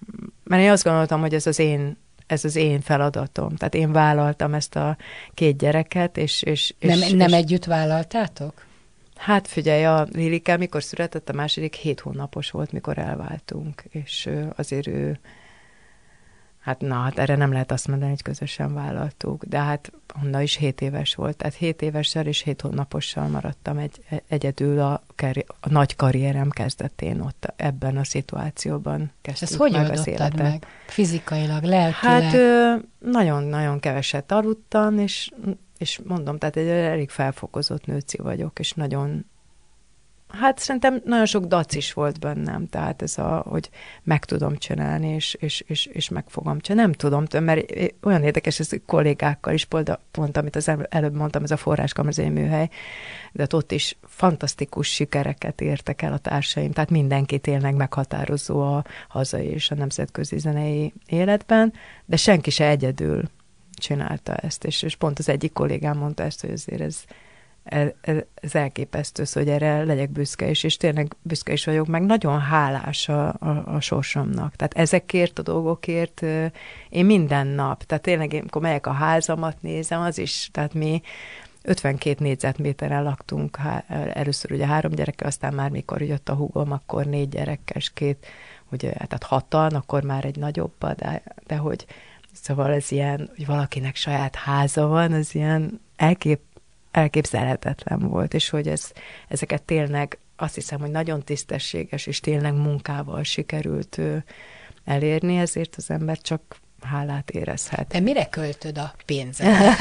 [0.44, 3.56] mert én azt gondoltam, hogy ez az én ez az én feladatom.
[3.56, 4.96] Tehát én vállaltam ezt a
[5.34, 6.42] két gyereket, és...
[6.42, 8.64] és, és nem, és nem együtt vállaltátok?
[9.20, 14.86] Hát figyelj, a Lilikel mikor született, a második hét hónapos volt, mikor elváltunk, és azért
[14.86, 15.18] ő
[16.60, 20.56] Hát na, hát erre nem lehet azt mondani, hogy közösen vállaltuk, de hát Honda is
[20.56, 25.02] 7 éves volt, tehát 7 évessel és 7 hónapossal maradtam egy, egyedül a,
[25.60, 30.36] a nagy karrierem kezdetén ott ebben a szituációban kezdtük Ez hogy meg az életet.
[30.36, 30.66] meg?
[30.86, 32.22] Fizikailag, lelkileg?
[32.22, 32.36] Hát
[32.98, 35.30] nagyon-nagyon keveset aludtam, és,
[35.80, 39.24] és mondom, tehát egy elég felfokozott nőci vagyok, és nagyon
[40.32, 43.70] Hát szerintem nagyon sok dac is volt bennem, tehát ez a, hogy
[44.02, 46.90] meg tudom csinálni, és, és, és, és meg fogom csinálni.
[46.90, 51.50] Nem tudom, mert olyan érdekes ez kollégákkal is, pont, pont amit az előbb mondtam, ez
[51.50, 52.68] a forráskamazai műhely,
[53.32, 59.46] de ott is fantasztikus sikereket értek el a társaim, tehát mindenki tényleg meghatározó a hazai
[59.46, 61.72] és a nemzetközi zenei életben,
[62.04, 63.22] de senki se egyedül
[63.80, 67.04] csinálta ezt, és, és pont az egyik kollégám mondta ezt, hogy azért ez,
[68.34, 73.08] ez elképesztő, hogy erre legyek büszke is, és tényleg büszke is vagyok, meg nagyon hálás
[73.08, 74.56] a, a, a sorsomnak.
[74.56, 76.22] Tehát ezekért a dolgokért
[76.88, 81.02] én minden nap, tehát tényleg én, amikor megyek a házamat nézem, az is, tehát mi
[81.62, 83.58] 52 négyzetméteren laktunk,
[84.12, 88.26] először ugye három gyerekkel, aztán már mikor jött a húgom, akkor négy gyerekes, két,
[88.72, 91.86] ugye, tehát hatan, akkor már egy nagyobb, de, de hogy
[92.32, 96.40] szóval ez ilyen, hogy valakinek saját háza van, az ilyen elkép,
[96.90, 98.92] elképzelhetetlen volt, és hogy ez,
[99.28, 104.00] ezeket tényleg azt hiszem, hogy nagyon tisztességes, és tényleg munkával sikerült
[104.84, 107.86] elérni, ezért az ember csak hálát érezhet.
[107.88, 109.76] De mire költöd a pénzet?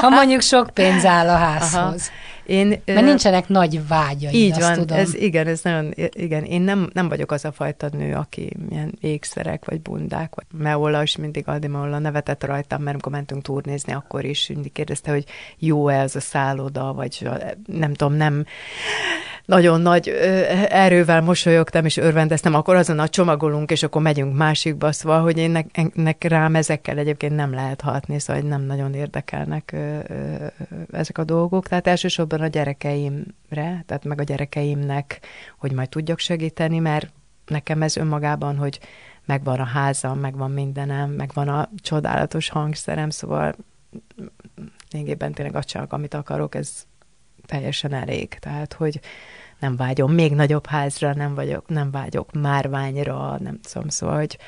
[0.00, 2.10] ha mondjuk sok pénz áll a házhoz.
[2.10, 2.32] Aha.
[2.46, 4.98] Én, Mert nincsenek nagy vágyai, így van, tudom.
[4.98, 8.98] Ez, igen, ez nagyon, igen, én nem, nem vagyok az a fajta nő, aki ilyen
[9.00, 13.92] ékszerek, vagy bundák, vagy Meola, és mindig Adi Meola nevetett rajtam, mert amikor mentünk turnézni,
[13.92, 15.24] akkor is mindig kérdezte, hogy
[15.58, 17.28] jó-e ez a szálloda, vagy
[17.66, 18.44] nem tudom, nem
[19.44, 20.08] nagyon nagy
[20.68, 25.50] erővel mosolyogtam, és örvendeztem, akkor azon a csomagolunk, és akkor megyünk másikba, szóval, hogy én
[25.50, 29.76] nek, nek rám ezekkel egyébként nem lehet hatni, szóval nem nagyon érdekelnek
[30.92, 31.68] ezek a dolgok.
[31.68, 35.20] Tehát elsősorban a gyerekeimre, tehát meg a gyerekeimnek,
[35.58, 37.12] hogy majd tudjak segíteni, mert
[37.46, 38.80] nekem ez önmagában, hogy
[39.24, 43.54] megvan a házam, megvan mindenem, megvan a csodálatos hangszerem, szóval
[44.90, 46.84] lényegében tényleg azt csak, amit akarok, ez
[47.46, 48.28] teljesen elég.
[48.28, 49.00] Tehát, hogy
[49.58, 54.38] nem vágyom még nagyobb házra, nem, vagyok, nem vágyok márványra, nem tudom, szóval, hogy,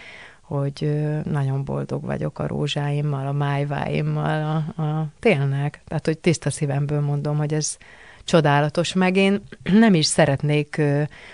[0.40, 5.82] hogy nagyon boldog vagyok a rózsáimmal, a májváimmal, a, a, tényleg.
[5.84, 7.76] Tehát, hogy tiszta szívemből mondom, hogy ez
[8.24, 9.42] csodálatos, meg én
[9.84, 10.82] nem is szeretnék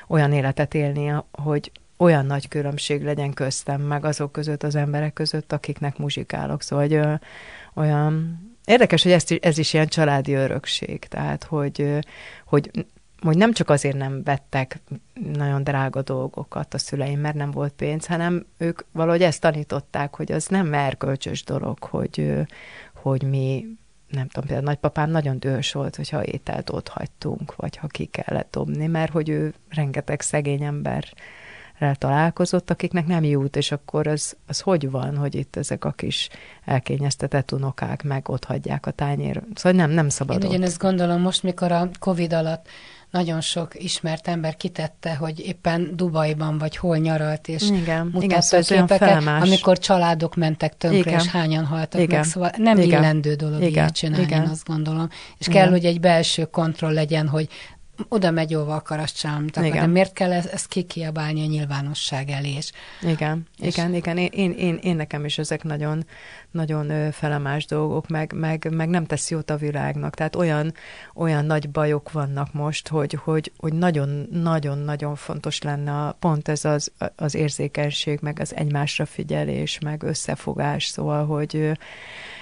[0.07, 5.53] olyan életet élni, hogy olyan nagy különbség legyen köztem, meg azok között, az emberek között,
[5.53, 6.63] akiknek muzsikálok.
[6.63, 7.15] Szóval, hogy ö,
[7.75, 11.99] olyan Érdekes, hogy ez, ez is ilyen családi örökség, tehát hogy,
[12.45, 12.71] hogy
[13.23, 14.81] hogy nem csak azért nem vettek
[15.33, 20.33] nagyon drága dolgokat a szüleim, mert nem volt pénz, hanem ők valahogy ezt tanították, hogy
[20.33, 22.33] az nem erkölcsös dolog, hogy,
[22.95, 23.67] hogy mi,
[24.09, 28.51] nem tudom, például nagypapám nagyon dühös volt, hogyha ételt ott hagytunk, vagy ha ki kellett
[28.51, 31.05] dobni, mert hogy ő rengeteg szegény ember
[31.99, 36.29] találkozott, akiknek nem jut, és akkor az, az hogy van, hogy itt ezek a kis
[36.65, 39.43] elkényeztetett unokák meg ott hagyják a tányér.
[39.55, 42.69] Szóval nem, nem szabad Én ugyanezt gondolom most, mikor a Covid alatt
[43.13, 48.87] nagyon sok ismert ember kitette, hogy éppen Dubajban vagy hol nyaralt, és igen, mutatta igen,
[48.87, 51.21] képeket, amikor családok mentek tönkre, igen.
[51.21, 52.19] és hányan haltak igen.
[52.19, 52.29] meg.
[52.29, 53.03] Szóval nem igen.
[53.03, 53.73] illendő dolog igen.
[53.73, 54.43] ilyet csinálni, igen.
[54.43, 55.09] én azt gondolom.
[55.39, 55.63] És igen.
[55.63, 57.49] kell, hogy egy belső kontroll legyen, hogy
[58.09, 62.53] oda megy, jóval akar, azt sem, de miért kell ezt, ezt kikiabálni a nyilvánosság elé?
[62.57, 62.71] És,
[63.03, 66.07] igen, és igen, igen, én, én, én, én, nekem is ezek nagyon,
[66.51, 70.15] nagyon felemás dolgok, meg, meg, meg nem tesz jót a világnak.
[70.15, 70.75] Tehát olyan,
[71.15, 76.49] olyan nagy bajok vannak most, hogy, hogy, hogy nagyon, nagyon, nagyon fontos lenne a, pont
[76.49, 81.73] ez az, az érzékenység, meg az egymásra figyelés, meg összefogás, szóval, hogy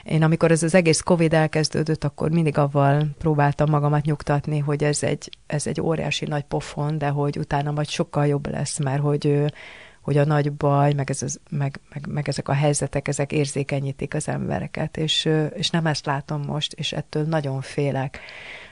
[0.02, 5.02] én amikor ez az egész Covid elkezdődött, akkor mindig avval próbáltam magamat nyugtatni, hogy ez
[5.02, 9.52] egy, ez egy óriási nagy pofon, de hogy utána majd sokkal jobb lesz, mert hogy
[10.00, 14.14] hogy a nagy baj, meg, ez az, meg, meg, meg ezek a helyzetek, ezek érzékenyítik
[14.14, 18.20] az embereket, és, és nem ezt látom most, és ettől nagyon félek.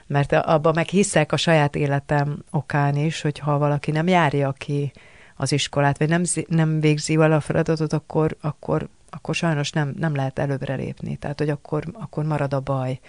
[0.06, 4.92] Mert abban meg hiszek a saját életem okán is, hogy ha valaki nem járja ki
[5.36, 10.14] az iskolát, vagy nem, nem végzi vele a feladatot, akkor, akkor, akkor sajnos nem, nem
[10.14, 11.16] lehet előbbre lépni.
[11.16, 13.00] Tehát, hogy akkor, akkor marad a baj.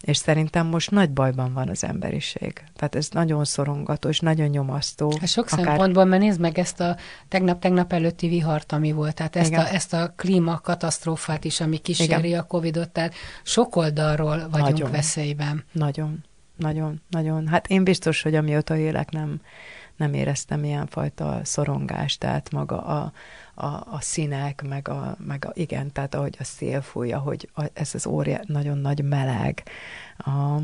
[0.00, 2.62] és szerintem most nagy bajban van az emberiség.
[2.74, 5.12] Tehát ez nagyon szorongatos, nagyon nyomasztó.
[5.20, 5.64] Hát sok akár...
[5.64, 6.96] szempontból, mert nézd meg ezt a
[7.28, 12.40] tegnap-tegnap előtti vihart, ami volt, tehát ezt a, ezt a klímakatasztrófát is, ami kíséri Igen.
[12.40, 15.64] a Covid-ot, tehát sok oldalról vagyunk nagyon, veszélyben.
[15.72, 16.24] Nagyon,
[16.56, 17.46] nagyon, nagyon.
[17.46, 19.40] Hát én biztos, hogy amióta élek, nem,
[19.96, 23.12] nem éreztem ilyenfajta szorongást, tehát maga a,
[23.58, 27.62] a, a színek, meg a, meg a, igen, tehát ahogy a szél fúj, ahogy a,
[27.72, 29.62] ez az óriá, nagyon nagy meleg.
[30.18, 30.56] A,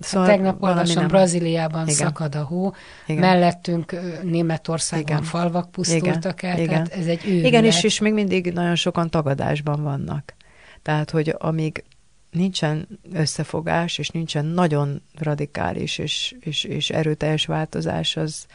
[0.00, 1.94] Szóval hát tegnap olvasom, Brazíliában igen.
[1.94, 2.72] szakad a hó,
[3.06, 3.20] igen.
[3.20, 5.22] mellettünk Németországban igen.
[5.22, 6.52] falvak pusztultak igen.
[6.54, 6.84] el, igen.
[6.84, 7.46] tehát ez egy őrület.
[7.46, 10.34] Igen, és, és még mindig nagyon sokan tagadásban vannak.
[10.82, 11.84] Tehát, hogy amíg
[12.30, 18.46] nincsen összefogás, és nincsen nagyon radikális és, és, és erőteljes változás, az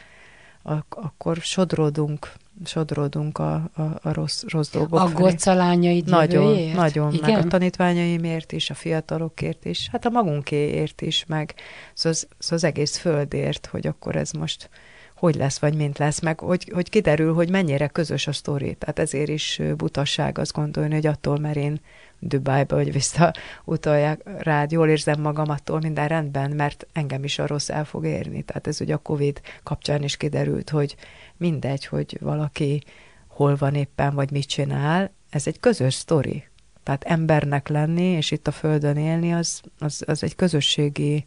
[0.88, 2.32] akkor sodródunk
[2.64, 6.74] sodródunk a, a, a rossz, rossz dolgok Aggódsz a lányaid Nagyon, jövőjét?
[6.74, 7.12] nagyon.
[7.12, 7.30] Igen?
[7.30, 11.54] Meg a tanítványaimért is, a fiatalokért is, hát a magunkéért is, meg
[11.94, 14.70] szóval az, szóval az egész földért, hogy akkor ez most
[15.18, 18.74] hogy lesz, vagy mint lesz, meg hogy, hogy kiderül, hogy mennyire közös a sztori.
[18.74, 21.80] Tehát ezért is butasság azt gondolni, hogy attól, mert én
[22.18, 23.32] Dubájba, hogy vissza
[23.64, 28.04] utolják rád, jól érzem magam, attól minden rendben, mert engem is a rossz el fog
[28.04, 28.42] érni.
[28.42, 30.96] Tehát ez ugye a Covid kapcsán is kiderült, hogy
[31.36, 32.82] mindegy, hogy valaki
[33.26, 36.44] hol van éppen, vagy mit csinál, ez egy közös sztori.
[36.82, 41.24] Tehát embernek lenni, és itt a Földön élni, az, az, az egy közösségi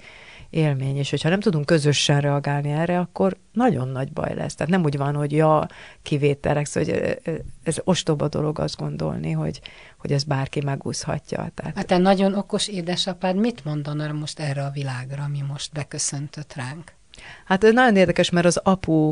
[0.52, 4.56] élmény, és hogyha nem tudunk közösen reagálni erre, akkor nagyon nagy baj lesz.
[4.56, 5.68] Tehát nem úgy van, hogy ja,
[6.02, 7.20] kivételek, szóval hogy
[7.64, 9.62] ez ostoba dolog azt gondolni, hogy,
[9.98, 11.52] hogy ez bárki megúszhatja.
[11.54, 11.76] Tehát...
[11.76, 16.94] Hát te nagyon okos édesapád mit mondana most erre a világra, ami most beköszöntött ránk?
[17.46, 19.12] Hát ez nagyon érdekes, mert az apu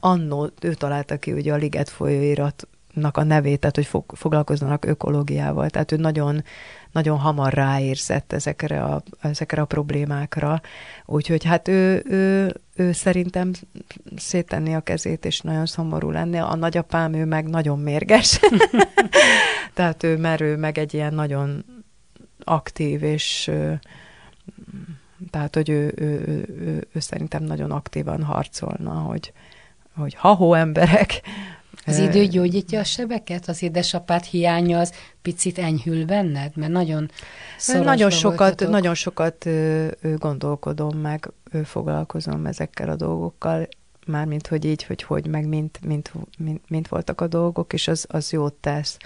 [0.00, 2.68] annó, ő találta ki ugye a Liget folyóirat
[3.02, 5.70] a nevét, tehát hogy fog, foglalkozzanak ökológiával.
[5.70, 6.44] Tehát ő nagyon,
[6.92, 10.60] nagyon hamar ráérzett ezekre a, ezekre a problémákra.
[11.06, 13.50] Úgyhogy hát ő, ő, ő szerintem
[14.16, 16.38] szétenni a kezét, és nagyon szomorú lenni.
[16.38, 18.40] A nagyapám, ő meg nagyon mérges.
[19.74, 21.64] tehát ő merő, meg egy ilyen nagyon
[22.44, 23.50] aktív, és
[25.30, 29.32] tehát, hogy ő, ő, ő, ő, ő szerintem nagyon aktívan harcolna, hogy,
[29.94, 31.20] hogy ha-hó emberek,
[31.86, 33.48] az idő gyógyítja a sebeket?
[33.48, 36.56] Az édesapád hiánya az picit enyhül benned?
[36.56, 37.10] Mert nagyon
[37.66, 38.70] Nagyon sokat, voltatok.
[38.70, 39.48] nagyon sokat
[40.18, 41.30] gondolkodom meg,
[41.64, 43.68] foglalkozom ezekkel a dolgokkal,
[44.06, 48.06] mármint, hogy így, hogy hogy, meg mint, mint, mint, mint voltak a dolgok, és az,
[48.08, 48.96] az jót tesz.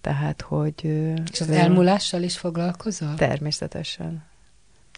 [0.00, 0.84] Tehát, hogy...
[1.32, 3.14] És az elmúlással is foglalkozol?
[3.14, 4.27] Természetesen.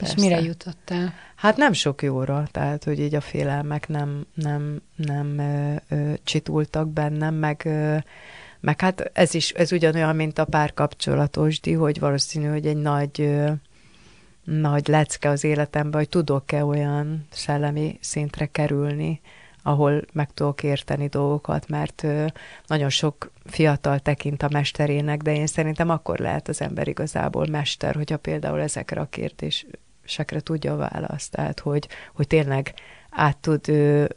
[0.01, 0.15] Persze.
[0.17, 1.15] És mire jutottál?
[1.37, 6.89] Hát nem sok jóra, tehát hogy így a félelmek nem, nem, nem ö, ö, csitultak
[6.89, 7.97] bennem, meg, ö,
[8.61, 13.51] meg hát ez is, ez ugyanolyan, mint a párkapcsolatosdi, hogy valószínű, hogy egy nagy, ö,
[14.45, 19.21] nagy lecke az életemben, hogy tudok-e olyan szellemi szintre kerülni,
[19.63, 22.07] ahol meg tudok érteni dolgokat, mert
[22.67, 27.95] nagyon sok fiatal tekint a mesterének, de én szerintem akkor lehet az ember igazából mester,
[27.95, 29.67] hogyha például ezekre a kérdés,
[30.11, 31.31] kérdésekre tudja a választ.
[31.31, 32.75] Tehát, hogy, hogy tényleg
[33.11, 33.67] át tud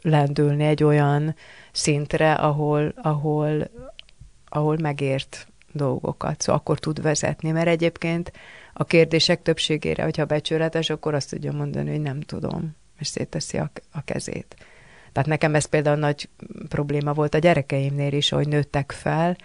[0.02, 1.34] lendülni egy olyan
[1.72, 3.70] szintre, ahol, ahol,
[4.48, 8.32] ahol megért dolgokat, szóval akkor tud vezetni, mert egyébként
[8.72, 13.70] a kérdések többségére, hogyha becsületes, akkor azt tudja mondani, hogy nem tudom, és szétteszi a,
[13.92, 14.56] a kezét.
[15.12, 16.28] Tehát nekem ez például nagy
[16.68, 19.36] probléma volt a gyerekeimnél is, hogy nőttek fel,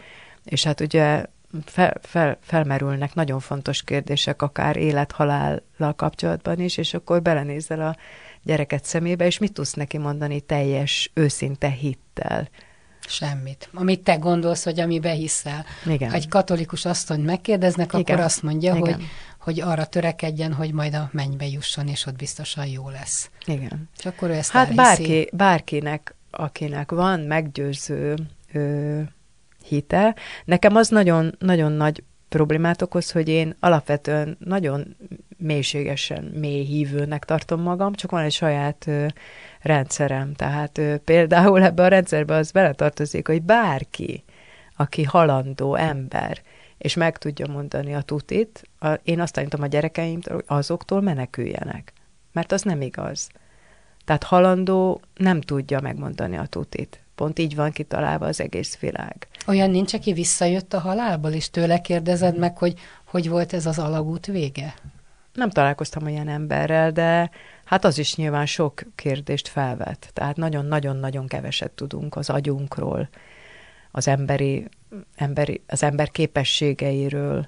[0.45, 1.25] és hát ugye
[1.65, 7.95] fel, fel, felmerülnek nagyon fontos kérdések, akár élethalállal kapcsolatban is, és akkor belenézel a
[8.43, 12.49] gyereket szemébe, és mit tudsz neki mondani teljes, őszinte hittel?
[13.07, 13.69] Semmit.
[13.73, 15.65] Amit te gondolsz, hogy amibe hiszel.
[15.85, 16.13] Igen.
[16.13, 18.01] Egy katolikus asszony megkérdeznek, Igen.
[18.01, 18.93] akkor azt mondja, Igen.
[18.93, 19.05] hogy
[19.39, 23.29] hogy arra törekedjen, hogy majd a mennybe jusson, és ott biztosan jó lesz.
[23.45, 23.89] Igen.
[23.97, 28.15] És akkor ő ezt Hát bárki, bárkinek, akinek van meggyőző
[28.53, 29.01] ö,
[29.69, 30.15] hite.
[30.45, 34.95] Nekem az nagyon, nagyon nagy problémát okoz, hogy én alapvetően nagyon
[35.37, 39.05] mélységesen mély hívőnek tartom magam, csak van egy saját ö,
[39.61, 40.33] rendszerem.
[40.33, 44.23] Tehát ö, például ebbe a rendszerbe az beletartozik, hogy bárki,
[44.75, 46.41] aki halandó ember,
[46.77, 51.93] és meg tudja mondani a tutit, a, én azt tanítom a gyerekeimtől, hogy azoktól meneküljenek.
[52.31, 53.29] Mert az nem igaz.
[54.05, 57.03] Tehát halandó nem tudja megmondani a tutit.
[57.19, 59.27] Pont így van kitalálva az egész világ.
[59.47, 62.73] Olyan nincs, aki visszajött a halálból, és tőle kérdezed meg, hogy
[63.05, 64.73] hogy volt ez az alagút vége?
[65.33, 67.29] Nem találkoztam olyan emberrel, de
[67.65, 70.09] hát az is nyilván sok kérdést felvet.
[70.13, 73.09] Tehát nagyon-nagyon-nagyon keveset tudunk az agyunkról,
[73.91, 74.67] az emberi,
[75.15, 77.47] emberi, az ember képességeiről.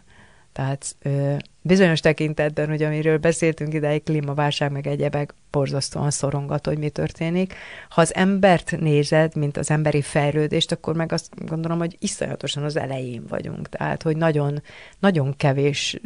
[0.53, 6.89] Tehát ö, bizonyos tekintetben, hogy amiről beszéltünk ideig, klímaválság, meg egyebek, borzasztóan szorongat, hogy mi
[6.89, 7.53] történik.
[7.89, 12.77] Ha az embert nézed, mint az emberi fejlődést, akkor meg azt gondolom, hogy iszonyatosan az
[12.77, 13.69] elején vagyunk.
[13.69, 14.61] Tehát, hogy nagyon,
[14.99, 15.99] nagyon kevés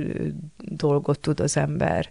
[0.57, 2.09] dolgot tud az ember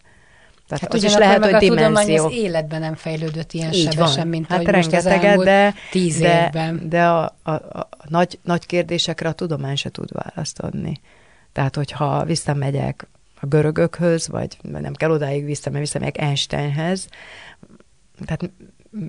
[0.68, 2.24] tehát hát az is lehet, hogy a dimenzió.
[2.24, 4.28] az életben nem fejlődött ilyen Így sebesen, van.
[4.28, 6.88] mint hát ahogy most az elmúlt de, tíz de, évben.
[6.88, 11.00] De a, a, a nagy, nagy kérdésekre a tudomány se tud választ adni.
[11.54, 13.08] Tehát, hogyha visszamegyek
[13.40, 17.08] a görögökhöz, vagy nem kell odáig vissza, visszamegyek Einsteinhez,
[18.24, 18.50] tehát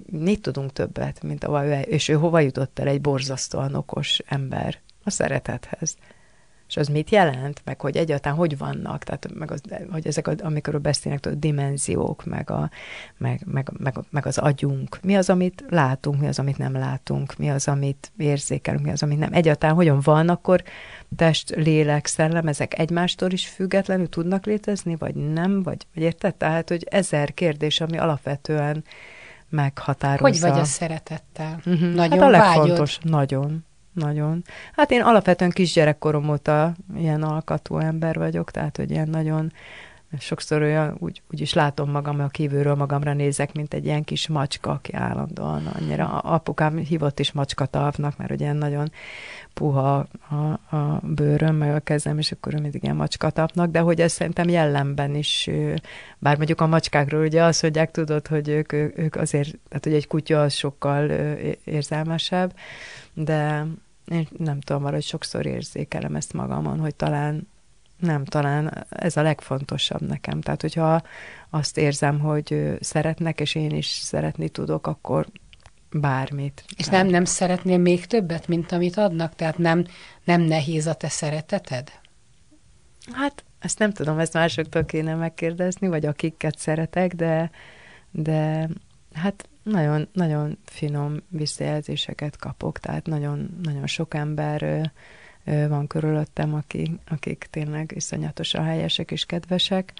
[0.05, 4.77] mit tudunk többet, mint ő, és ő hova jutott el egy borzasztóan okos ember?
[5.03, 5.95] A szeretethez.
[6.67, 10.81] És az mit jelent, meg hogy egyáltalán hogy vannak, tehát meg az, hogy ezek, amikor
[10.81, 12.69] beszélnek, a dimenziók, meg, a,
[13.17, 17.37] meg, meg, meg, meg, az agyunk, mi az, amit látunk, mi az, amit nem látunk,
[17.37, 19.33] mi az, amit érzékelünk, mi az, amit nem.
[19.33, 20.63] Egyáltalán hogyan van, akkor
[21.15, 26.35] test, lélek, szellem, ezek egymástól is függetlenül tudnak létezni, vagy nem, vagy, vagy érted?
[26.35, 28.83] Tehát, hogy ezer kérdés, ami alapvetően
[29.49, 30.23] meghatározza.
[30.23, 31.59] Hogy vagy a szeretettel?
[31.65, 31.93] Uh-huh.
[31.93, 33.11] Nagyon hát a legfontos, vágyod?
[33.11, 33.65] nagyon.
[33.93, 34.43] Nagyon.
[34.73, 39.51] Hát én alapvetően kisgyerekkorom óta ilyen alkatú ember vagyok, tehát hogy ilyen nagyon
[40.19, 44.27] sokszor olyan, úgy, úgy is látom magam, a kívülről magamra nézek, mint egy ilyen kis
[44.27, 48.91] macska, aki állandóan annyira, apukám hívott is macskatavnak, mert ugye nagyon
[49.55, 54.11] puha a, a bőröm, meg a kezem, és akkor mindig ilyen macskatapnak, de hogy ez
[54.11, 55.49] szerintem jellemben is,
[56.19, 60.07] bár mondjuk a macskákról ugye azt mondják, tudod, hogy ők, ők azért, tehát hogy egy
[60.07, 61.09] kutya az sokkal
[61.63, 62.55] érzelmesebb,
[63.13, 63.65] de
[64.07, 67.47] én nem tudom, valahogy sokszor érzékelem ezt magamon, hogy talán
[67.99, 70.41] nem, talán ez a legfontosabb nekem.
[70.41, 71.01] Tehát, hogyha
[71.49, 75.27] azt érzem, hogy szeretnek, és én is szeretni tudok, akkor
[75.91, 76.65] bármit.
[76.77, 79.35] És nem, nem szeretnél még többet, mint amit adnak?
[79.35, 79.85] Tehát nem,
[80.23, 81.91] nem nehéz a te szereteted?
[83.11, 87.51] Hát, ezt nem tudom, ezt másoktól kéne megkérdezni, vagy akiket szeretek, de,
[88.11, 88.69] de
[89.13, 94.91] hát nagyon, nagyon finom visszajelzéseket kapok, tehát nagyon, nagyon sok ember
[95.45, 99.93] van körülöttem, akik, akik tényleg iszonyatosan helyesek és kedvesek.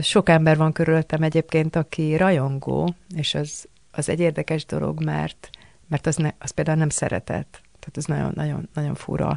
[0.00, 5.50] Sok ember van körülöttem egyébként, aki rajongó, és az, az egy érdekes dolog, mert,
[5.88, 7.60] mert az, ne, az például nem szeretett.
[7.78, 9.34] Tehát ez nagyon, nagyon, fura,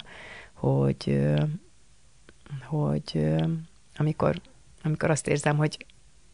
[0.54, 1.28] hogy,
[2.66, 3.26] hogy
[3.98, 4.42] amikor,
[4.84, 5.86] amikor azt érzem, hogy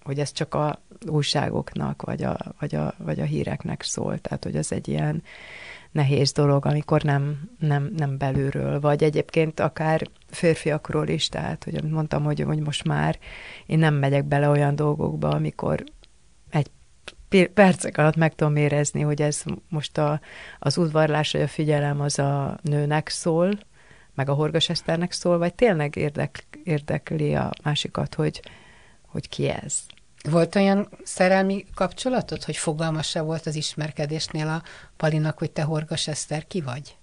[0.04, 4.18] hogy ez csak a újságoknak, vagy a, vagy, a, vagy a híreknek szól.
[4.20, 5.24] Tehát, hogy ez egy ilyen
[5.92, 12.24] nehéz dolog, amikor nem, nem, nem belülről, vagy egyébként akár férfiakról is, tehát, hogy mondtam,
[12.24, 13.20] hogy, hogy most már
[13.66, 15.84] én nem megyek bele olyan dolgokba, amikor
[17.54, 20.20] percek alatt meg tudom érezni, hogy ez most a,
[20.60, 23.60] az udvarlás, vagy a figyelem az a nőnek szól,
[24.14, 28.42] meg a Horgas Eszternek szól, vagy tényleg érdek, érdekli a másikat, hogy,
[29.08, 29.80] hogy ki ez.
[30.30, 34.64] Volt olyan szerelmi kapcsolatod, hogy fogalmas se volt az ismerkedésnél a
[34.98, 36.98] Palinak, hogy te Horgas Eszter ki vagy?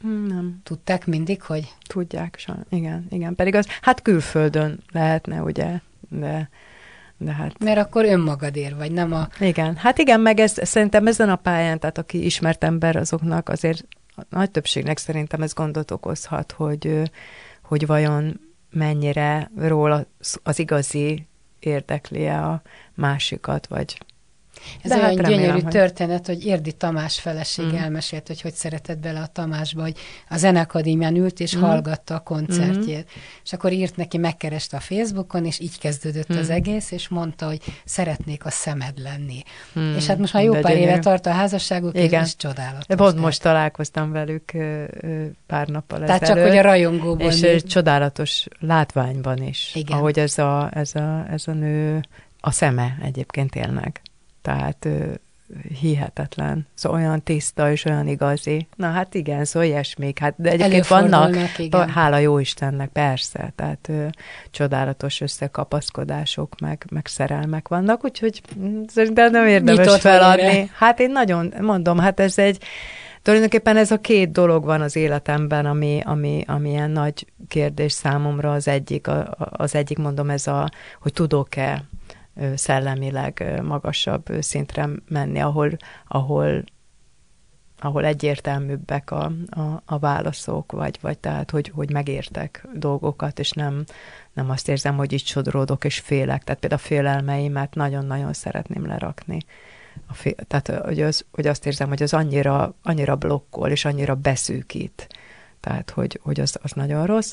[0.00, 0.60] Nem.
[0.62, 1.74] Tudták mindig, hogy?
[1.86, 2.64] Tudják, sajnos.
[2.70, 3.34] igen, igen.
[3.34, 6.50] Pedig az, hát külföldön lehetne, ugye, de,
[7.18, 7.58] de hát...
[7.58, 9.28] Mert akkor önmagadért vagy, nem a...
[9.40, 13.86] Igen, hát igen, meg ez, szerintem ezen a pályán, tehát aki ismert ember, azoknak azért
[14.16, 17.10] a nagy többségnek szerintem ez gondot okozhat, hogy,
[17.62, 18.40] hogy vajon
[18.70, 20.06] mennyire róla
[20.42, 21.26] az igazi
[21.58, 22.62] érdekli a
[22.94, 23.98] másikat, vagy
[24.82, 25.72] ez De olyan hát remélem, gyönyörű hogy...
[25.72, 27.74] történet, hogy Érdi Tamás feleség mm.
[27.74, 29.96] elmesélt, hogy hogy szeretett bele a Tamásba, hogy
[30.28, 31.60] a Zenekadémián ült és mm.
[31.60, 33.04] hallgatta a koncertjét.
[33.04, 33.20] Mm.
[33.44, 36.38] És akkor írt neki, megkereste a Facebookon, és így kezdődött mm.
[36.38, 39.42] az egész, és mondta, hogy szeretnék a szemed lenni.
[39.78, 39.94] Mm.
[39.94, 40.90] És hát most már jó De pár gyönyörű.
[40.90, 42.24] éve tart a házasságuk, Igen.
[42.24, 42.96] és csodálatos.
[42.96, 44.52] Pont most találkoztam velük
[45.46, 47.30] pár nappal Tehát ezelőtt, csak, hogy a rajongóban.
[47.30, 47.62] És mi...
[47.62, 49.98] csodálatos látványban is, Igen.
[49.98, 52.00] ahogy ez a, ez, a, ez a nő
[52.40, 54.00] a szeme egyébként tényleg
[54.48, 54.88] tehát
[55.80, 56.66] hihetetlen.
[56.74, 58.68] Szóval olyan tiszta és olyan igazi.
[58.76, 60.18] Na hát igen, szóval ilyesmik.
[60.18, 61.88] Hát, de egyébként vannak, igen.
[61.88, 64.06] hála jó Istennek, persze, tehát ö,
[64.50, 68.40] csodálatos összekapaszkodások, meg, meg szerelmek vannak, úgyhogy
[68.86, 70.42] szerintem nem érdemes Nyitott feladni.
[70.42, 70.66] Valóra.
[70.78, 72.62] Hát én nagyon, mondom, hát ez egy,
[73.22, 78.52] tulajdonképpen ez a két dolog van az életemben, ami, ami, ami ilyen nagy kérdés számomra
[78.52, 80.70] az egyik, a, az egyik mondom ez a,
[81.00, 81.84] hogy tudok-e
[82.54, 85.70] szellemileg magasabb szintre menni, ahol,
[86.08, 86.64] ahol,
[87.78, 93.84] ahol egyértelműbbek a, a, a válaszok, vagy, vagy tehát, hogy, hogy megértek dolgokat, és nem,
[94.32, 96.44] nem azt érzem, hogy itt sodródok és félek.
[96.44, 99.38] Tehát például a félelmeimet nagyon-nagyon szeretném lerakni.
[100.06, 104.14] A fél, tehát, hogy, az, hogy azt érzem, hogy az annyira, annyira blokkol, és annyira
[104.14, 105.08] beszűkít.
[105.60, 107.32] Tehát, hogy, hogy az, az nagyon rossz.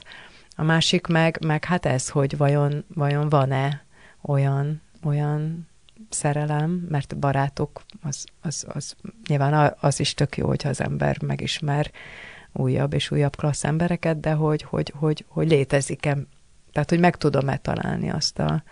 [0.56, 3.86] A másik meg, meg hát ez, hogy vajon, vajon van-e
[4.22, 5.68] olyan, olyan
[6.10, 8.96] szerelem, mert barátok, az, az, az
[9.28, 11.92] nyilván az is tök jó, hogyha az ember megismer
[12.54, 16.18] újabb és újabb klassz embereket, de hogy, hogy, hogy, hogy létezik-e,
[16.72, 18.64] tehát hogy meg tudom-e találni azt a,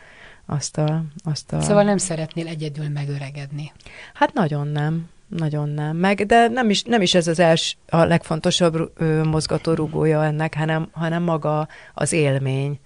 [0.46, 1.62] azt a, azt a...
[1.62, 3.72] Szóval nem szeretnél egyedül megöregedni?
[4.14, 5.10] Hát nagyon nem.
[5.28, 5.98] Nagyon nem.
[5.98, 10.90] Meg, de nem is, nem is ez az els, a legfontosabb ö, mozgatórugója ennek, hanem,
[10.92, 12.80] hanem maga az élmény.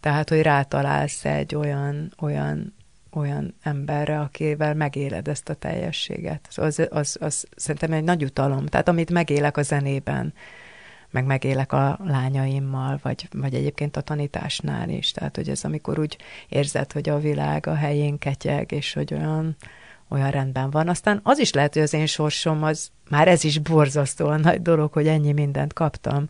[0.00, 2.74] Tehát, hogy rátalálsz egy olyan, olyan,
[3.16, 6.46] olyan emberre, akivel megéled ezt a teljességet.
[6.50, 8.66] Szóval az, az, az szerintem egy nagy utalom.
[8.66, 10.34] Tehát, amit megélek a zenében,
[11.10, 15.10] meg megélek a lányaimmal, vagy, vagy egyébként a tanításnál is.
[15.10, 16.16] Tehát, hogy ez amikor úgy
[16.48, 19.56] érzed, hogy a világ a helyén ketyeg, és hogy olyan,
[20.08, 20.88] olyan rendben van.
[20.88, 24.92] Aztán az is lehet, hogy az én sorsom, az már ez is borzasztóan nagy dolog,
[24.92, 26.28] hogy ennyi mindent kaptam.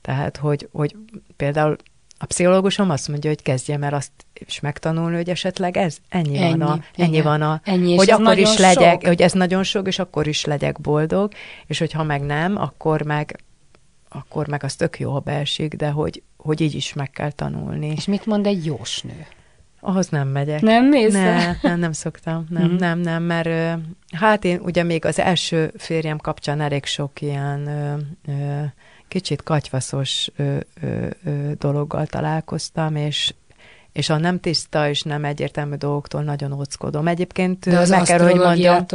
[0.00, 0.96] Tehát, hogy, hogy
[1.36, 1.76] például
[2.18, 6.58] a pszichológusom azt mondja, hogy kezdjem el azt is megtanulni, hogy esetleg ez, ennyi, ennyi
[6.58, 7.24] van a, ennyi igen.
[7.24, 9.06] van a, ennyi, hogy akkor is legyek, sok.
[9.06, 11.32] hogy ez nagyon sok, és akkor is legyek boldog,
[11.66, 13.40] és hogyha meg nem, akkor meg
[14.08, 17.86] akkor meg az tök jó, beesik, de hogy, hogy így is meg kell tanulni.
[17.86, 19.26] És mit mond egy jósnő?
[19.80, 20.60] Ahhoz nem megyek.
[20.60, 22.46] Nem mész ne, nem, nem szoktam.
[22.48, 22.76] Nem, mm.
[22.76, 23.80] nem, nem, mert
[24.12, 27.96] hát én ugye még az első férjem kapcsán elég sok ilyen ö,
[28.32, 28.62] ö,
[29.08, 33.34] kicsit katyvaszos ö, ö, ö, dologgal találkoztam, és
[33.96, 37.06] és a nem tiszta és nem egyértelmű dolgoktól nagyon óckodom.
[37.06, 38.86] Egyébként De az meg kell, hogy mondjam.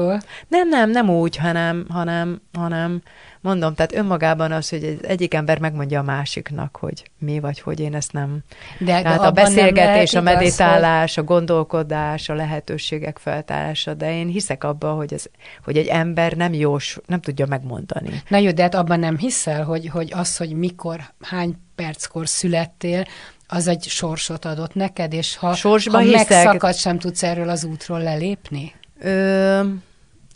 [0.48, 3.02] Nem, nem, nem úgy, hanem, hanem, hanem
[3.40, 7.80] mondom, tehát önmagában az, hogy egy, egyik ember megmondja a másiknak, hogy mi vagy hogy
[7.80, 8.40] én ezt nem.
[8.80, 11.24] De tehát a beszélgetés, a meditálás, hogy...
[11.24, 15.26] a gondolkodás, a lehetőségek feltárása, de én hiszek abba, hogy, ez,
[15.64, 18.22] hogy egy ember nem jós, nem tudja megmondani.
[18.28, 23.06] Na jó, de hát abban nem hiszel, hogy, hogy az, hogy mikor, hány perckor születtél,
[23.54, 28.00] az egy sorsot adott neked, és ha, Sorsba ha megszakad, sem tudsz erről az útról
[28.00, 28.74] lelépni?
[29.00, 29.60] Ö,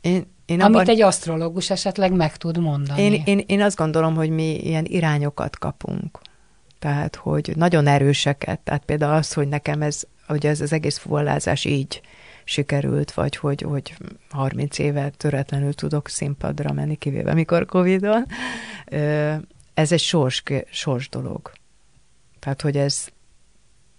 [0.01, 3.01] én, én Amit abban, egy asztrológus esetleg meg tud mondani.
[3.01, 6.19] Én, én, én azt gondolom, hogy mi ilyen irányokat kapunk.
[6.79, 8.59] Tehát, hogy nagyon erőseket.
[8.59, 12.01] Tehát például az, hogy nekem ez, ugye ez az egész fuvalázás így
[12.43, 13.95] sikerült, vagy hogy, hogy
[14.29, 18.25] 30 éve töretlenül tudok színpadra menni, kivéve mikor Covid-on.
[19.73, 21.51] Ez egy sors, sors dolog.
[22.45, 23.07] Tehát, hogy ez,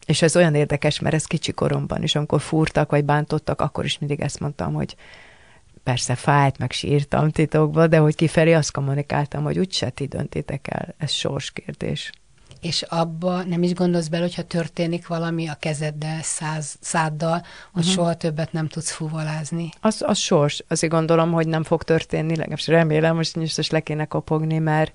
[0.06, 3.98] és ez olyan érdekes, mert ez kicsi koromban is, amikor fúrtak, vagy bántottak, akkor is
[3.98, 4.96] mindig ezt mondtam, hogy
[5.82, 10.94] persze fájt, meg sírtam titokba, de hogy kifelé azt kommunikáltam, hogy úgyse ti döntétek el,
[10.98, 12.12] ez sorskérdés.
[12.60, 17.42] És abba nem is gondolsz bele, hogyha történik valami a kezeddel, száz, száddal,
[17.72, 17.94] hogy uh-huh.
[17.94, 19.68] soha többet nem tudsz fuvalázni?
[19.80, 20.64] Az, az sors.
[20.68, 24.92] Azért gondolom, hogy nem fog történni, legalábbis remélem, most most le kéne kopogni, mert,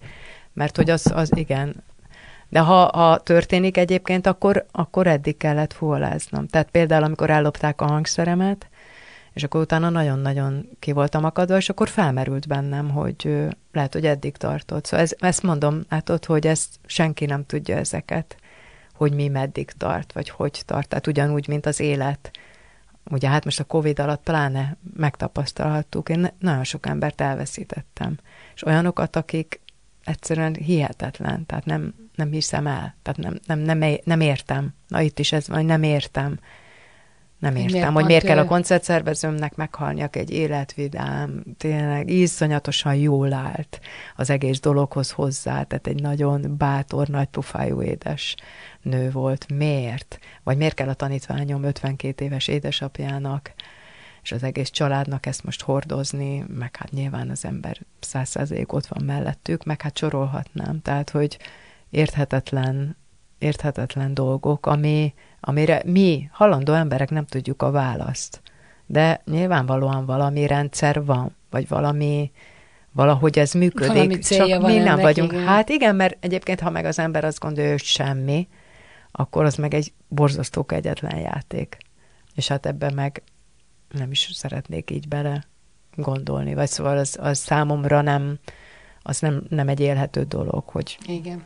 [0.53, 1.83] mert hogy az, az igen,
[2.51, 6.47] de ha, ha történik egyébként, akkor, akkor eddig kellett fuvoláznom.
[6.47, 8.69] Tehát például, amikor ellopták a hangszeremet,
[9.33, 14.37] és akkor utána nagyon-nagyon ki voltam akadva, és akkor felmerült bennem, hogy lehet, hogy eddig
[14.37, 14.85] tartott.
[14.85, 18.35] Szóval ez, ezt mondom, ott, hogy ezt senki nem tudja ezeket,
[18.93, 20.87] hogy mi meddig tart, vagy hogy tart.
[20.87, 22.31] Tehát ugyanúgy, mint az élet.
[23.11, 28.17] Ugye hát most a Covid alatt pláne megtapasztalhattuk, én nagyon sok embert elveszítettem.
[28.55, 29.61] És olyanokat, akik
[30.03, 34.73] egyszerűen hihetetlen, tehát nem, nem hiszem el, tehát nem, nem, nem, nem értem.
[34.87, 36.39] Na itt is ez van, nem értem.
[37.39, 43.33] Nem értem, miért hogy miért kell a koncertszervezőmnek meghalni, aki egy életvidám, tényleg iszonyatosan jól
[43.33, 43.79] állt
[44.15, 48.35] az egész dologhoz hozzá, tehát egy nagyon bátor, nagy pufájú édes
[48.81, 49.45] nő volt.
[49.53, 50.19] Miért?
[50.43, 53.53] Vagy miért kell a tanítványom 52 éves édesapjának
[54.21, 59.03] és az egész családnak ezt most hordozni, meg hát nyilván az ember száz ott van
[59.05, 60.81] mellettük, meg hát sorolhatnám.
[60.81, 61.37] Tehát, hogy
[61.91, 62.97] érthetetlen,
[63.37, 68.41] érthetetlen dolgok, ami, amire mi, halandó emberek nem tudjuk a választ.
[68.85, 72.31] De nyilvánvalóan valami rendszer van, vagy valami,
[72.91, 75.31] valahogy ez működik, csak mi nem vagyunk.
[75.31, 75.45] Igen.
[75.45, 78.47] Hát igen, mert egyébként, ha meg az ember azt gondolja, hogy semmi,
[79.11, 81.77] akkor az meg egy borzasztó kegyetlen játék.
[82.35, 83.23] És hát ebben meg
[83.89, 85.43] nem is szeretnék így bele
[85.95, 88.39] gondolni, vagy szóval az, az számomra nem,
[89.01, 90.97] az nem, nem egy élhető dolog, hogy...
[91.05, 91.45] Igen.